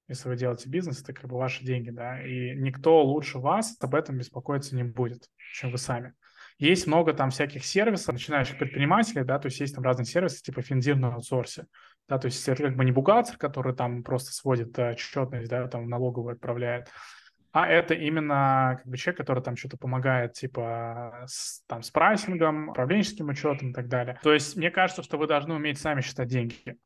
[0.08, 3.96] Если вы делаете бизнес, это как бы ваши деньги, да, и никто лучше вас об
[3.96, 6.14] этом беспокоиться не будет, чем вы сами.
[6.58, 10.62] Есть много там всяких сервисов, начинающих предпринимателей, да, то есть есть там разные сервисы, типа
[10.62, 11.66] финдир на аутсорсе,
[12.08, 15.68] да, то есть это как бы не бухгалтер, который там просто сводит э, отчетность, да,
[15.68, 16.90] там налоговую отправляет,
[17.52, 22.70] а это именно как бы человек, который там что-то помогает, типа с, там с прайсингом,
[22.70, 24.20] управленческим учетом и так далее.
[24.24, 26.78] То есть мне кажется, что вы должны уметь сами считать деньги.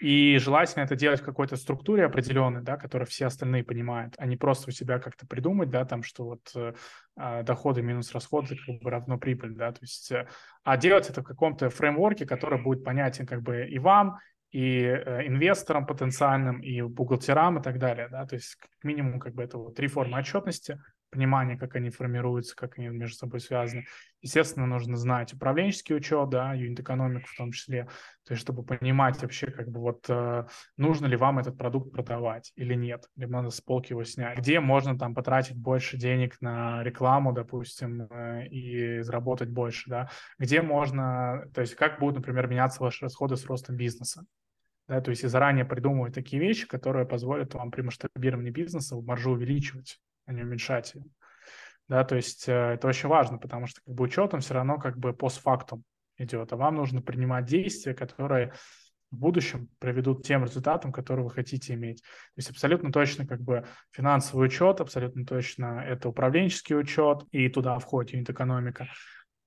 [0.00, 4.38] И желательно это делать в какой-то структуре определенной, да, которую все остальные понимают, а не
[4.38, 8.90] просто у себя как-то придумать, да, там, что вот э, доходы минус расходы как бы
[8.90, 10.26] равно прибыль, да, то есть, э,
[10.64, 14.16] а делать это в каком-то фреймворке, который будет понятен как бы и вам,
[14.50, 19.34] и э, инвесторам потенциальным, и бухгалтерам и так далее, да, то есть как минимум как
[19.34, 20.80] бы это вот три формы отчетности,
[21.10, 23.84] понимание, как они формируются, как они между собой связаны.
[24.22, 27.84] Естественно, нужно знать управленческий учет, да, юнит-экономику в том числе,
[28.24, 30.46] то есть чтобы понимать вообще, как бы вот э,
[30.76, 34.38] нужно ли вам этот продукт продавать или нет, либо надо с полки его снять.
[34.38, 40.60] Где можно там потратить больше денег на рекламу, допустим, э, и заработать больше, да, где
[40.60, 44.24] можно, то есть как будут, например, меняться ваши расходы с ростом бизнеса.
[44.86, 49.30] Да, то есть и заранее придумывать такие вещи, которые позволят вам при масштабировании бизнеса маржу
[49.30, 50.00] увеличивать
[50.30, 51.04] а не уменьшать ее.
[51.88, 54.96] Да, то есть э, это очень важно, потому что как бы учетом все равно как
[54.96, 55.82] бы постфактум
[56.18, 58.52] идет, а вам нужно принимать действия, которые
[59.10, 62.00] в будущем приведут к тем результатам, которые вы хотите иметь.
[62.02, 67.76] То есть абсолютно точно как бы финансовый учет, абсолютно точно это управленческий учет, и туда
[67.80, 68.88] входит юнит-экономика.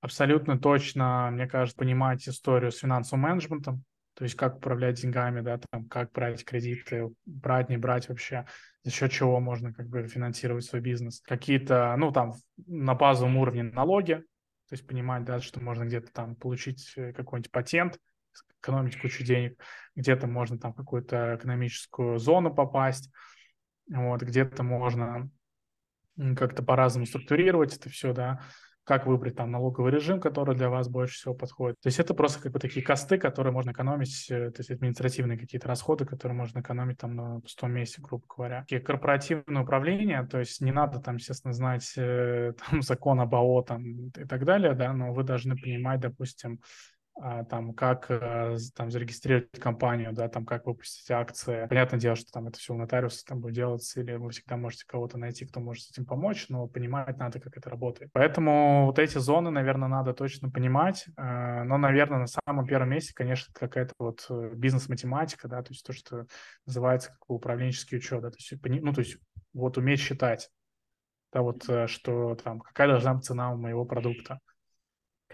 [0.02, 5.58] Абсолютно точно, мне кажется, понимать историю с финансовым менеджментом, то есть как управлять деньгами, да,
[5.70, 8.44] там, как брать кредиты, брать, не брать вообще,
[8.84, 11.20] за счет чего можно как бы финансировать свой бизнес.
[11.22, 12.34] Какие-то, ну, там,
[12.66, 17.50] на базовом уровне налоги, то есть понимать, да, что можно где-то там получить э, какой-нибудь
[17.50, 17.98] патент,
[18.60, 19.58] экономить кучу денег,
[19.96, 23.10] где-то можно там в какую-то экономическую зону попасть,
[23.88, 25.30] вот, где-то можно
[26.36, 28.42] как-то по-разному структурировать это все, да,
[28.84, 31.80] как выбрать там налоговый режим, который для вас больше всего подходит.
[31.80, 35.38] То есть это просто как бы такие косты, которые можно экономить, э, то есть административные
[35.38, 38.64] какие-то расходы, которые можно экономить там на пустом месте, грубо говоря.
[38.68, 43.62] И корпоративное управление, то есть не надо там, естественно, знать э, там закон об АО
[43.62, 46.60] там и так далее, да, но вы должны понимать, допустим,
[47.14, 51.66] там, как э, там зарегистрировать компанию, да, там, как выпустить акции.
[51.68, 54.84] Понятное дело, что там это все у нотариуса там будет делаться, или вы всегда можете
[54.86, 58.10] кого-то найти, кто может с этим помочь, но понимать надо, как это работает.
[58.12, 63.12] Поэтому вот эти зоны, наверное, надо точно понимать, э, но, наверное, на самом первом месте,
[63.14, 66.26] конечно, какая-то вот э, бизнес-математика, да, то есть то, что
[66.66, 69.18] называется как управленческий учет, да, то есть, ну, то есть
[69.52, 70.50] вот уметь считать,
[71.32, 74.40] да, вот что там, какая должна быть цена у моего продукта,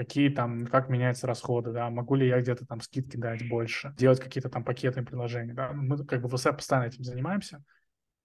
[0.01, 4.19] какие там, как меняются расходы, да, могу ли я где-то там скидки дать больше, делать
[4.19, 7.63] какие-то там пакетные предложения, да, мы как бы в ВСЭ постоянно этим занимаемся,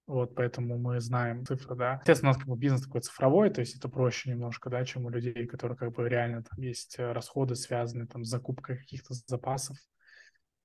[0.08, 1.96] вот, поэтому мы знаем цифры, да.
[2.00, 5.06] Естественно, у нас как бы бизнес такой цифровой, то есть это проще немножко, да, чем
[5.06, 9.14] у людей, которые как бы реально там есть э, расходы, связанные там с закупкой каких-то
[9.14, 9.76] запасов,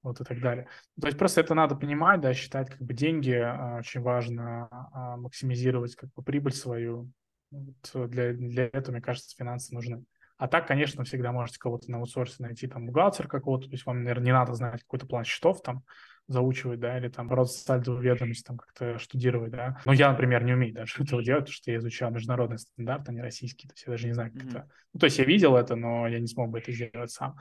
[0.04, 0.68] вот и так далее.
[1.00, 5.16] То есть просто это надо понимать, да, считать как бы деньги, а, очень важно а,
[5.16, 7.10] максимизировать как бы прибыль свою.
[7.50, 10.04] Вот для, для этого, мне кажется, финансы нужны.
[10.40, 14.04] А так, конечно, всегда можете кого-то на аутсорсе найти, там, бухгалтер какого-то, то есть вам,
[14.04, 15.84] наверное, не надо знать какой-то план счетов там,
[16.28, 19.78] заучивать, да, или там просто сальдовую ведомость там как-то штудировать, да.
[19.84, 23.12] Но я, например, не умею даже этого делать, потому что я изучал международный стандарт, а
[23.12, 24.48] не российский, то есть я даже не знаю, как mm-hmm.
[24.48, 24.68] это...
[24.94, 27.36] Ну, то есть я видел это, но я не смог бы это сделать сам.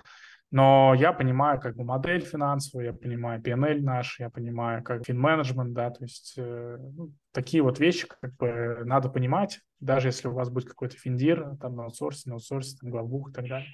[0.51, 5.73] Но я понимаю как бы модель финансовую, я понимаю PNL наш, я понимаю как финменеджмент,
[5.73, 10.33] да, то есть э, ну, такие вот вещи как бы надо понимать, даже если у
[10.33, 13.69] вас будет какой-то финдир, там на аутсорсе, на аутсорсе, там главбух и так далее.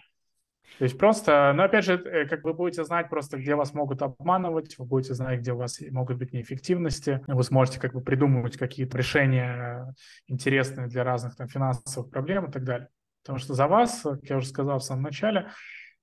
[0.78, 4.01] То есть просто, но опять же, э, как вы будете знать просто, где вас могут
[4.01, 8.57] обманывать, вы будете знать, где у вас могут быть неэффективности, вы сможете как бы придумывать
[8.57, 9.93] какие-то решения
[10.28, 12.89] интересные для разных там финансовых проблем и так далее.
[13.23, 15.49] Потому что за вас, как я уже сказал в самом начале,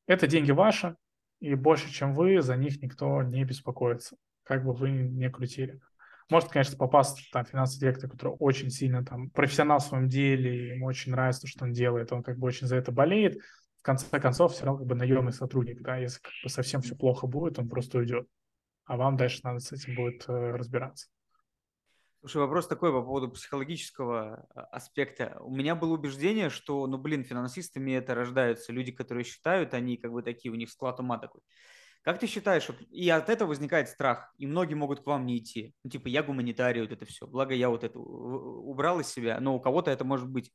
[0.07, 0.97] это деньги ваши,
[1.41, 5.81] и больше, чем вы, за них никто не беспокоится, как бы вы ни крутили.
[6.31, 10.87] Может, конечно, попасть там финансовый директор, который очень сильно там профессионал в своем деле, ему
[10.87, 13.43] очень нравится то, что он делает, он как бы очень за это болеет.
[13.81, 16.95] В конце концов, все равно как бы наемный сотрудник, да, если как бы совсем все
[16.95, 18.29] плохо будет, он просто уйдет.
[18.85, 21.09] А вам дальше надо с этим будет э, разбираться.
[22.23, 25.39] Слушай, вопрос такой по поводу психологического а, аспекта.
[25.41, 30.13] У меня было убеждение, что, ну, блин, финансистами это рождаются люди, которые считают, они как
[30.13, 31.41] бы такие, у них склад ума такой.
[32.03, 35.39] Как ты считаешь, вот, и от этого возникает страх, и многие могут к вам не
[35.39, 35.75] идти.
[35.83, 37.27] Ну, типа, я гуманитарий, вот это все.
[37.27, 40.53] Благо, я вот это убрал из себя, но у кого-то это может быть.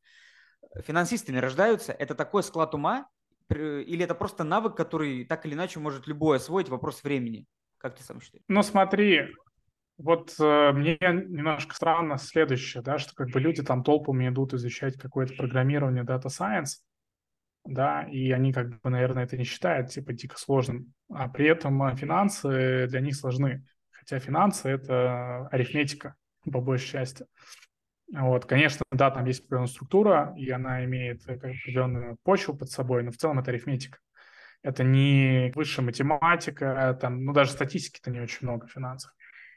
[0.85, 3.09] Финансистами рождаются, это такой склад ума,
[3.49, 7.45] или это просто навык, который так или иначе может любой освоить, вопрос времени?
[7.77, 8.45] Как ты сам считаешь?
[8.47, 9.33] Ну, смотри,
[9.97, 14.95] вот э, мне немножко странно следующее, да, что как бы люди там толпами идут изучать
[14.95, 16.81] какое-то программирование, Data Science,
[17.65, 21.81] да, и они как бы, наверное, это не считают типа дико сложным, а при этом
[21.81, 26.15] э, финансы для них сложны, хотя финансы— это арифметика
[26.51, 27.25] по большей части.
[28.13, 33.11] Вот, конечно, да, там есть определенная структура, и она имеет определенную почву под собой, но
[33.11, 33.97] в целом это арифметика.
[34.61, 39.11] Это не высшая математика, там, ну, даже статистики-то не очень много финансов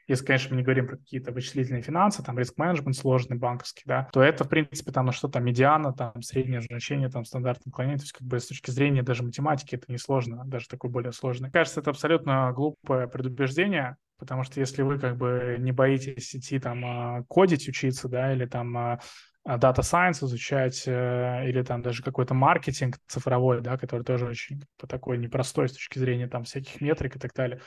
[0.07, 4.21] если, конечно, мы не говорим про какие-то вычислительные финансы, там риск-менеджмент сложный банковский, да, то
[4.21, 8.03] это, в принципе, там, ну что там, медиана, там, среднее значение, там, стандартное наклонение, то
[8.03, 11.51] есть, как бы, с точки зрения даже математики это не сложно, даже такой более сложный.
[11.51, 16.83] Кажется, это абсолютно глупое предубеждение, потому что если вы, как бы, не боитесь идти, там,
[16.85, 18.99] а, кодить, учиться, да, или, там, а,
[19.47, 25.17] Data Science изучать э, или там даже какой-то маркетинг цифровой, да, который тоже очень такой
[25.17, 27.59] непростой с точки зрения там всяких метрик и так далее,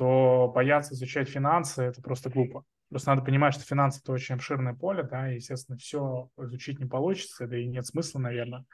[0.00, 2.64] то бояться изучать финансы– это просто глупо.
[2.88, 6.86] Просто надо понимать, что финансы– это очень обширное поле, да, и, естественно, все изучить не
[6.86, 8.64] получится, да и нет смысла, наверное.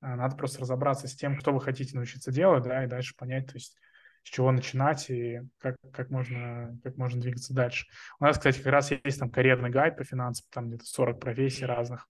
[0.00, 3.48] А надо просто разобраться с тем, что вы хотите научиться делать, да, и дальше понять,
[3.48, 3.76] то есть
[4.22, 7.88] с чего начинать и как, как, можно, как можно двигаться дальше.
[8.20, 11.64] У нас, кстати, как раз есть там карьерный гайд по финансам, там где-то 40 профессий
[11.64, 12.08] разных.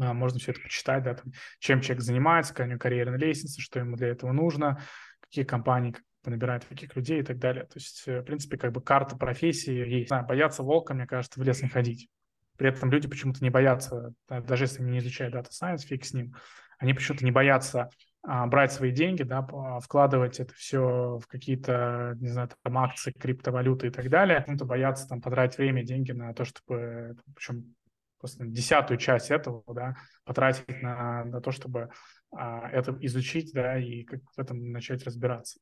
[0.00, 3.60] А, можно все это почитать, да, там, чем человек занимается, какая у него карьерная лестница,
[3.60, 4.80] что ему для этого нужно,
[5.18, 5.96] какие компании
[6.30, 7.64] набирают таких людей и так далее.
[7.64, 10.08] То есть, э, в принципе, как бы карта профессии есть.
[10.08, 12.08] Знаю, бояться волка, мне кажется, в лес не ходить.
[12.56, 16.14] При этом люди почему-то не боятся, даже если они не изучают Data Science, фиг с
[16.14, 16.34] ним,
[16.78, 17.90] они почему-то не боятся
[18.22, 19.46] а, брать свои деньги, да,
[19.80, 24.42] вкладывать это все в какие-то, не знаю, там акции, криптовалюты и так далее.
[24.42, 27.74] Кому-то боятся там потратить время, деньги на то, чтобы, причем
[28.18, 31.90] просто десятую часть этого, да, потратить на, на то, чтобы
[32.32, 35.60] а, это изучить, да, и как в этом начать разбираться.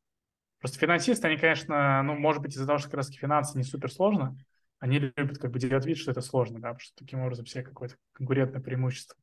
[0.65, 3.93] Просто финансисты, они, конечно, ну, может быть, из-за того, что как раз финансы не супер
[3.93, 4.35] сложно,
[4.79, 7.62] они любят как бы делать вид, что это сложно, да, потому что таким образом все
[7.62, 9.15] какое-то конкурентное преимущество.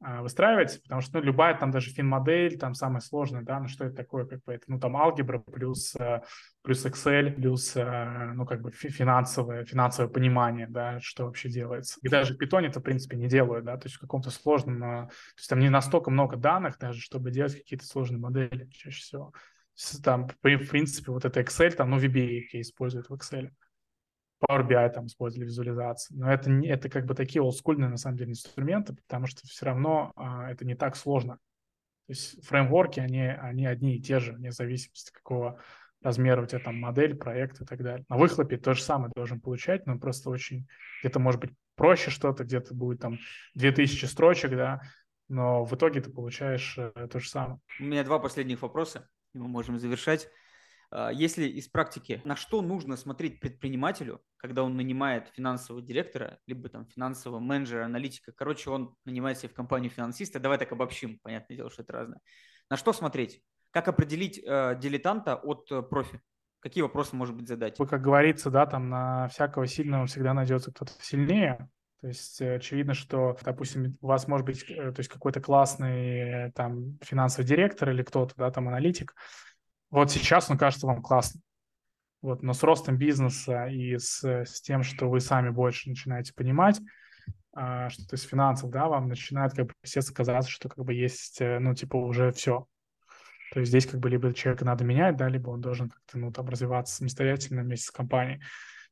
[0.00, 3.86] А, выстраивать, потому что ну, любая там даже фин-модель, там самая сложная, да, ну что
[3.86, 6.22] это такое, как бы это, ну там алгебра плюс, э,
[6.62, 11.98] плюс Excel, плюс, э, ну как бы финансовое, финансовое понимание, да, что вообще делается.
[12.02, 14.84] И даже в Python это, в принципе, не делают, да, то есть в каком-то сложном,
[14.84, 19.00] э, то есть там не настолько много данных даже, чтобы делать какие-то сложные модели чаще
[19.00, 19.32] всего.
[20.02, 23.50] Там, в принципе, вот это Excel, там, ну, VBA используют в Excel.
[24.40, 26.14] Power BI там использовали визуализации.
[26.14, 29.66] Но это, не, это как бы такие олдскульные, на самом деле, инструменты, потому что все
[29.66, 31.38] равно а, это не так сложно.
[32.06, 35.60] То есть фреймворки, они, они одни и те же, вне зависимости, какого
[36.00, 38.06] размера у тебя там модель, проект и так далее.
[38.08, 40.66] На выхлопе то же самое должен получать, но просто очень
[41.00, 43.18] где-то может быть проще что-то, где-то будет там
[43.54, 44.80] 2000 строчек, да,
[45.28, 47.60] но в итоге ты получаешь э, то же самое.
[47.80, 50.28] У меня два последних вопроса, и мы можем завершать.
[50.90, 56.68] А, если из практики, на что нужно смотреть предпринимателю, когда он нанимает финансового директора, либо
[56.68, 61.56] там финансового менеджера, аналитика, короче, он нанимает себе в компанию финансиста, давай так обобщим, понятное
[61.56, 62.20] дело, что это разное.
[62.70, 63.42] На что смотреть?
[63.70, 66.20] Как определить э, дилетанта от э, профи?
[66.60, 67.76] Какие вопросы, может быть, задать?
[67.76, 71.68] Как говорится, да, там на всякого сильного всегда найдется кто-то сильнее.
[72.00, 76.18] То есть э, очевидно, что, допустим, у вас может быть э, то есть какой-то классный
[76.18, 79.14] э, там финансовый директор или кто-то, да, там аналитик,
[79.90, 81.42] вот сейчас он кажется вам классным.
[82.20, 86.80] Вот, но с ростом бизнеса и с, с тем, что вы сами больше начинаете понимать,
[87.52, 90.94] а, что то есть финансов, да, вам начинает как бы естественно казаться, что как бы
[90.94, 92.66] есть, ну, типа уже все.
[93.52, 96.32] То есть здесь как бы либо человека надо менять, да, либо он должен как-то, ну,
[96.32, 98.42] там развиваться самостоятельно вместе с компанией.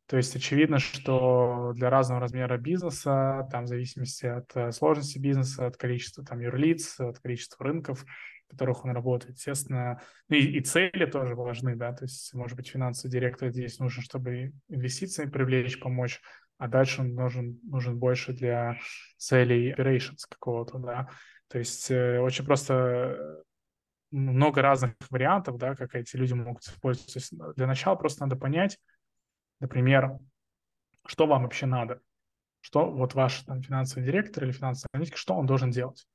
[0.07, 5.66] То есть очевидно, что для разного размера бизнеса, там в зависимости от э, сложности бизнеса,
[5.66, 8.04] от количества там юрлиц, от количества рынков,
[8.46, 9.36] в которых он работает.
[9.36, 13.80] Естественно, ну и, и цели тоже важны, да, то есть, может быть, финансовый директор здесь
[13.80, 16.20] нужен, чтобы инвестиции привлечь, помочь,
[16.59, 18.78] а дальше он нужен, нужен больше для
[19.18, 21.09] целей operations какого-то, да.
[21.48, 23.42] То есть э, очень просто э,
[24.12, 27.28] много разных вариантов, да, как эти люди могут использовать.
[27.57, 28.78] Для начала просто надо понять,
[29.61, 30.18] например,
[31.07, 32.00] что вам вообще надо,
[32.61, 36.07] что вот ваш там, финансовый директор или финансовый аналитик, что он должен делать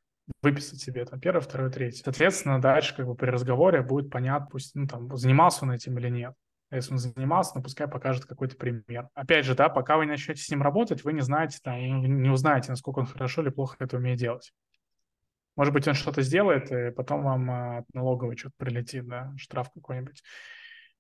[0.41, 2.03] выписать себе там первое, второе, третье.
[2.03, 6.09] Соответственно, дальше как бы при разговоре будет понятно, пусть, ну, там, занимался он этим или
[6.09, 6.33] нет.
[6.69, 9.09] А если он занимался, ну, пускай покажет какой-то пример.
[9.13, 12.29] Опять же, да, пока вы не начнете с ним работать, вы не знаете, там, не
[12.29, 14.53] узнаете, насколько он хорошо или плохо это умеет делать.
[15.57, 20.23] Может быть, он что-то сделает, и потом вам от налоговой что-то прилетит, да, штраф какой-нибудь.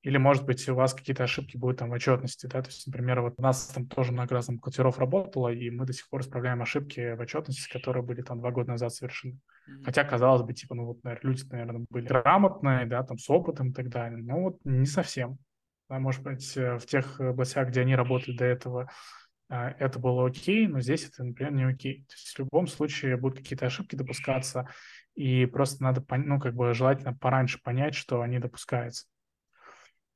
[0.03, 3.21] Или, может быть, у вас какие-то ошибки будут там в отчетности, да, то есть, например,
[3.21, 6.21] вот у нас там тоже много раз там бухгалтеров работало, и мы до сих пор
[6.21, 9.33] исправляем ошибки в отчетности, которые были там два года назад совершены.
[9.33, 9.83] Mm-hmm.
[9.85, 13.69] Хотя, казалось бы, типа, ну вот, наверное, люди, наверное, были грамотные, да, там, с опытом
[13.69, 15.37] и так далее, но вот не совсем.
[15.87, 18.89] Да, может быть, э, в тех областях, где они работали до этого,
[19.49, 22.05] а, это было окей, но здесь это, например, не окей.
[22.07, 24.69] То есть в любом случае будут какие-то ошибки допускаться,
[25.13, 29.07] и просто надо, ну, как бы желательно пораньше понять, что они допускаются.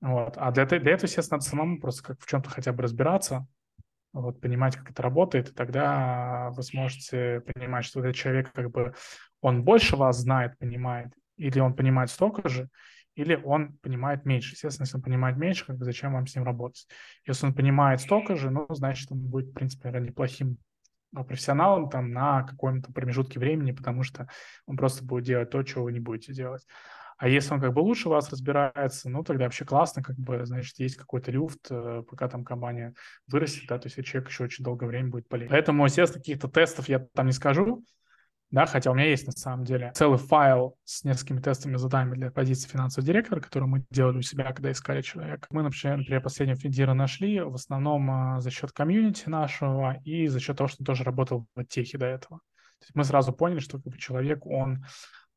[0.02, 0.34] Вот.
[0.38, 3.48] А для, для этого, естественно, надо самому просто как в чем-то хотя бы разбираться,
[4.14, 8.93] вот, понимать, как это работает, и тогда вы сможете понимать, что этот человек как бы,
[9.41, 12.70] он больше вас знает, понимает, или он понимает столько же,
[13.16, 14.54] или он понимает меньше.
[14.54, 16.88] Естественно, если он понимает меньше, как бы зачем вам с ним работать?
[17.26, 20.58] Если он понимает столько же, ну, значит, он будет, в принципе, наверное, неплохим
[21.14, 24.28] профессионалом там на каком-то промежутке времени, потому что
[24.66, 26.66] он просто будет делать то, чего вы не будете делать.
[27.18, 30.78] А если он как бы лучше вас разбирается, ну, тогда вообще классно, как бы, значит,
[30.80, 32.93] есть какой-то люфт, э, пока там компания
[33.28, 35.51] вырастет, да, то есть человек еще очень долгое время будет полезен.
[35.51, 37.84] Поэтому, естественно, каких-то тестов я там не скажу,
[38.51, 42.32] да, хотя у меня есть на самом деле целый файл с несколькими тестами заданиями для
[42.32, 45.47] позиции финансового директора, который мы делали у себя, когда искали человека.
[45.49, 50.39] Мы, например, например последнего финдира нашли в основном а, за счет комьюнити нашего и за
[50.39, 52.39] счет того, что он тоже работал в техе до этого.
[52.80, 54.86] То есть мы сразу поняли, что как бы, человек, он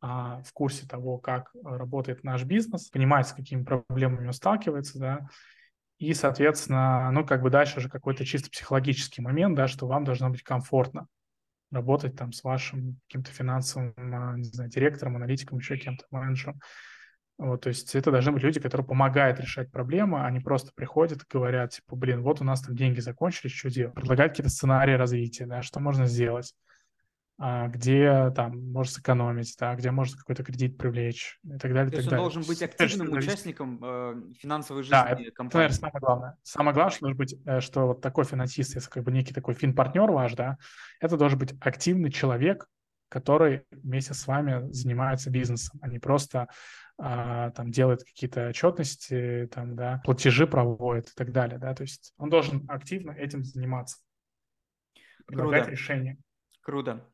[0.01, 5.28] а, в курсе того, как работает наш бизнес, понимает, с какими проблемами он сталкивается, да,
[5.99, 10.30] и, соответственно, ну, как бы дальше уже какой-то чисто психологический момент, да, что вам должно
[10.30, 11.09] быть комфортно
[11.70, 16.61] работать там с вашим каким-то финансовым, а, не знаю, директором, аналитиком, еще кем-то, менеджером.
[17.36, 21.26] Вот, то есть это должны быть люди, которые помогают решать проблемы, они просто приходят и
[21.30, 23.94] говорят, типа, блин, вот у нас там деньги закончились, что делать?
[23.94, 26.55] Предлагают какие-то сценарии развития, да, что можно сделать.
[27.41, 31.93] А, где там можно сэкономить, да, где можно какой-то кредит привлечь и так далее.
[31.93, 35.66] То есть он должен быть активным участником э, финансовой жизни да, компании.
[35.66, 36.36] Это, самое главное.
[36.43, 39.55] Самое главное, что должен быть, э, что вот такой финансист, если как бы некий такой
[39.55, 40.59] финпартнер ваш, да,
[40.99, 42.66] это должен быть активный человек,
[43.09, 46.49] который вместе с вами занимается бизнесом, а не просто
[46.99, 52.12] а, там делает какие-то отчетности, там, да, платежи проводит и так далее, да, то есть
[52.18, 53.99] он должен активно этим заниматься,
[55.24, 55.70] предлагать Круто.
[55.70, 56.18] решения.
[56.61, 57.09] Круто.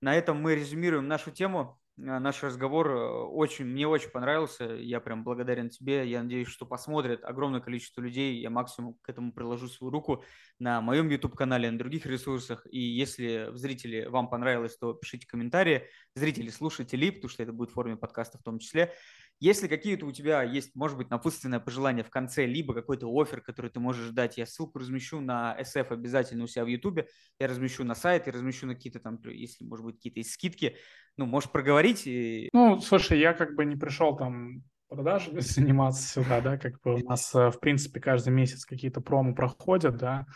[0.00, 1.78] На этом мы резюмируем нашу тему.
[1.98, 4.64] Э, наш разговор э, очень, мне очень понравился.
[4.64, 6.08] Я прям благодарен тебе.
[6.08, 8.40] Я надеюсь, что посмотрят огромное количество людей.
[8.40, 10.24] Я максимум к этому приложу свою руку
[10.58, 12.66] на моем YouTube-канале, на других ресурсах.
[12.70, 15.86] И если зрители вам понравилось, то пишите комментарии.
[16.14, 18.94] Зрители, слушатели, потому что это будет в форме подкаста в том числе.
[19.40, 23.70] Если какие-то у тебя есть, может быть, напутственное пожелание в конце, либо какой-то офер, который
[23.70, 27.82] ты можешь дать, я ссылку размещу на SF обязательно у себя в YouTube, я размещу
[27.84, 30.76] на сайт, я размещу на какие-то там, если, может быть, какие-то скидки.
[31.16, 32.06] Ну, можешь проговорить.
[32.06, 32.50] И...
[32.52, 37.08] Ну, слушай, я как бы не пришел там продажами заниматься сюда, да, как бы у
[37.08, 40.26] нас, э, в принципе, каждый месяц какие-то промо проходят, да,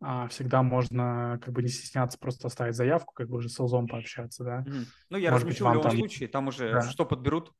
[0.00, 3.86] а всегда можно как бы не стесняться просто оставить заявку, как бы уже с Элзом
[3.86, 4.64] пообщаться, да.
[4.66, 4.84] Mm-hmm.
[5.10, 5.98] Ну, я Может размещу быть, в любом там...
[5.98, 6.82] случае, там уже да.
[6.82, 7.52] что подберут,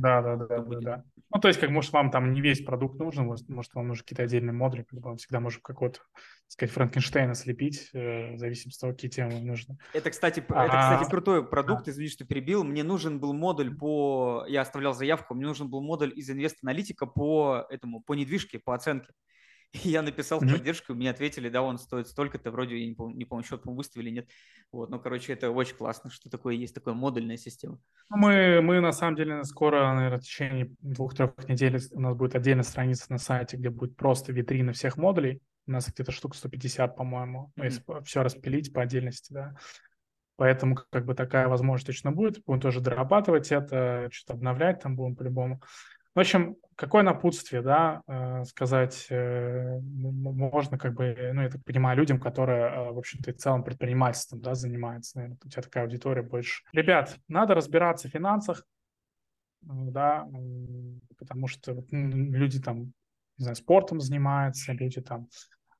[0.00, 1.04] да, да, да, да, да.
[1.32, 4.24] Ну, то есть, как может, вам там не весь продукт нужен, может, вам нужны какие-то
[4.24, 8.78] отдельные модули, как бы вам всегда можем какого-то, так сказать, Франкенштейна слепить, э, в зависимости
[8.78, 9.78] от того, какие темы вам нужны.
[9.92, 12.64] Это, кстати, а, это, кстати, крутой продукт, извини, что перебил.
[12.64, 14.44] Мне нужен был модуль по...
[14.48, 19.12] Я оставлял заявку, мне нужен был модуль из инвест-аналитика по этому, по недвижке, по оценке.
[19.72, 23.24] Я написал в поддержку, мне ответили, да, он стоит столько-то, вроде, я не помню, не
[23.24, 24.28] помню счет, по выставили, нет.
[24.72, 27.78] Вот, ну, короче, это очень классно, что такое есть такая модульная система.
[28.10, 32.34] Ну, мы, мы на самом деле скоро, наверное, в течение двух-трех недель у нас будет
[32.34, 35.40] отдельная страница на сайте, где будет просто витрина всех модулей.
[35.66, 37.64] У нас где-то штук 150, по-моему, mm-hmm.
[37.64, 39.54] если все распилить по отдельности, да.
[40.36, 42.42] Поэтому как бы такая возможность точно будет.
[42.44, 45.60] Будем тоже дорабатывать это, что-то обновлять там будем по-любому.
[46.14, 51.96] В общем, какое напутствие, да, э, сказать э, можно, как бы, ну, я так понимаю,
[51.96, 56.22] людям, которые, э, в общем-то, в целом предпринимательством, да, занимаются, наверное, у тебя такая аудитория
[56.22, 56.64] больше.
[56.72, 58.64] Ребят, надо разбираться в финансах,
[59.62, 60.26] да,
[61.18, 62.92] потому что люди там,
[63.38, 65.28] не знаю, спортом занимаются, люди там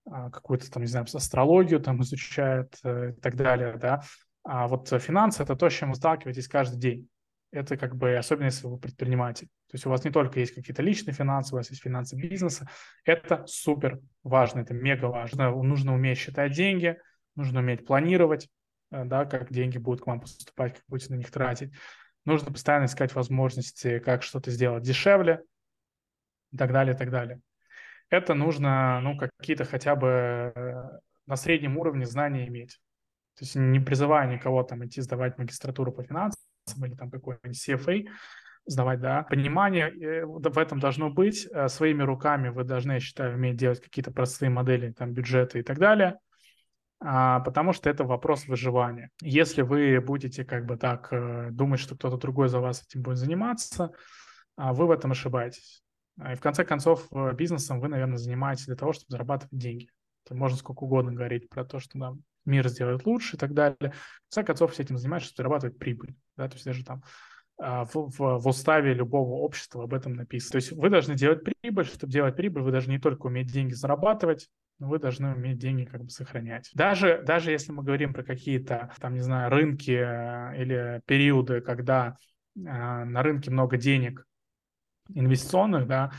[0.05, 4.03] а, какую-то там, не знаю, астрологию там изучают и так далее, да.
[4.45, 7.09] А вот финансы– это то, с чем вы сталкиваетесь каждый день
[7.53, 9.49] это как бы, особенно если вы предприниматель.
[9.71, 12.69] То есть у вас не только есть какие-то личные финансы, у вас есть финансы бизнеса.
[13.05, 15.51] Это супер важно, это мега важно.
[15.63, 16.99] Нужно уметь считать деньги,
[17.37, 18.49] нужно уметь планировать,
[18.91, 21.73] э, да, как деньги будут к вам поступать, как будете на них тратить.
[22.25, 25.41] Нужно постоянно искать возможности, как что-то сделать дешевле
[26.51, 27.41] и так далее, и так далее.
[28.09, 32.81] Это нужно, ну, какие-то хотя бы э, на среднем уровне знания иметь.
[33.37, 36.41] То есть не призывая никого там идти сдавать магистратуру по финансам,
[36.85, 38.09] или там какой-нибудь CFA
[38.67, 39.25] сдавать, да.
[39.25, 41.47] Понимание э, в этом должно быть.
[41.51, 45.63] Э, своими руками вы должны, я считаю, уметь делать какие-то простые модели, там, бюджеты и
[45.63, 46.19] так далее,
[47.01, 49.11] а, потому что это вопрос выживания.
[49.23, 53.17] Если вы будете как бы так э, думать, что кто-то другой за вас этим будет
[53.17, 53.93] заниматься,
[54.57, 55.83] а, вы в этом ошибаетесь.
[56.31, 59.89] И в конце концов, бизнесом вы, наверное, занимаетесь для того, чтобы зарабатывать деньги.
[60.27, 63.79] Это можно сколько угодно говорить про то, что нам мир сделает лучше и так далее.
[64.29, 66.15] В конце концов, все этим занимаются, чтобы зарабатывать прибыль.
[66.37, 66.49] Да?
[66.49, 67.09] То есть даже там а,
[67.61, 70.53] в, в, в уставе любого общества об этом написано.
[70.53, 71.85] То есть вы должны делать прибыль.
[71.85, 74.49] Чтобы делать прибыль, вы должны не только уметь деньги зарабатывать,
[74.79, 76.71] но вы должны уметь деньги как бы сохранять.
[76.75, 82.17] Даже, даже если мы говорим про какие-то, там, не знаю, рынки э, или периоды, когда
[82.57, 84.25] э, на рынке много денег
[85.15, 86.13] инвестиционных, да,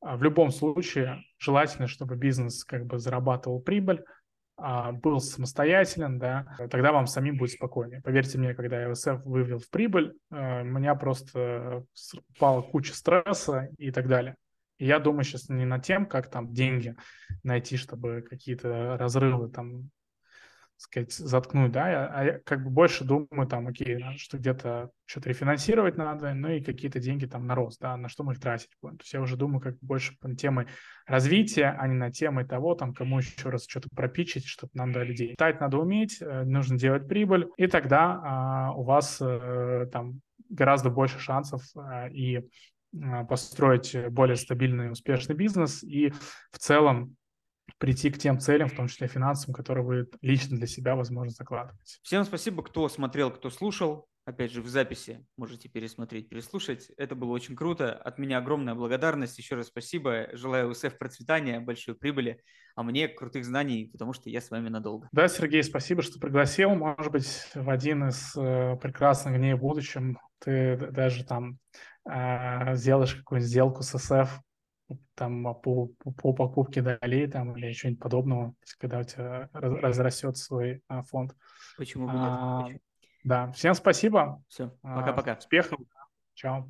[0.00, 4.15] а в любом случае желательно, чтобы бизнес как бы зарабатывал прибыль, а,
[4.58, 8.00] был самостоятелен, да, тогда вам самим будет спокойнее.
[8.02, 11.84] Поверьте мне, когда я ВСФ вывел в прибыль, э, у меня просто
[12.30, 14.36] упала куча стресса и так далее.
[14.78, 16.96] И я думаю сейчас не над тем, как там деньги
[17.42, 19.90] найти, чтобы какие-то разрывы там
[20.76, 25.96] сказать, заткнуть, да, а я как бы больше думаю там, окей, что где-то что-то рефинансировать
[25.96, 28.98] надо, ну и какие-то деньги там на рост, да, на что мы их тратить будем.
[28.98, 30.66] То есть я уже думаю как больше на темы
[31.06, 35.14] развития, а не на темы того, там, кому еще раз что-то пропичить, чтобы нам дали
[35.14, 35.34] деньги.
[35.36, 40.90] Тать надо уметь, э, нужно делать прибыль, и тогда а, у вас а, там гораздо
[40.90, 42.42] больше шансов а, и
[43.28, 46.10] построить более стабильный, успешный бизнес и
[46.50, 47.16] в целом
[47.78, 51.98] прийти к тем целям, в том числе финансовым, которые вы лично для себя, возможно, закладываете.
[52.02, 54.08] Всем спасибо, кто смотрел, кто слушал.
[54.24, 56.90] Опять же, в записи можете пересмотреть, переслушать.
[56.96, 57.92] Это было очень круто.
[57.92, 59.38] От меня огромная благодарность.
[59.38, 60.26] Еще раз спасибо.
[60.32, 62.42] Желаю УСФ процветания, большой прибыли,
[62.74, 65.08] а мне крутых знаний, потому что я с вами надолго.
[65.12, 66.70] Да, Сергей, спасибо, что пригласил.
[66.74, 71.58] Может быть, в один из э, прекрасных дней в будущем ты даже там
[72.04, 74.40] э, сделаешь какую-нибудь сделку с СФ,
[75.14, 80.36] там а, по, по, по покупке долей там или что-нибудь подобного, когда у тебя разрастет
[80.36, 81.34] свой а, фонд.
[81.76, 82.22] Почему бы нет?
[82.22, 82.68] А,
[83.24, 84.42] да, всем спасибо.
[84.48, 85.32] Все, пока-пока.
[85.32, 85.80] А, успехов.
[86.34, 86.64] Чао.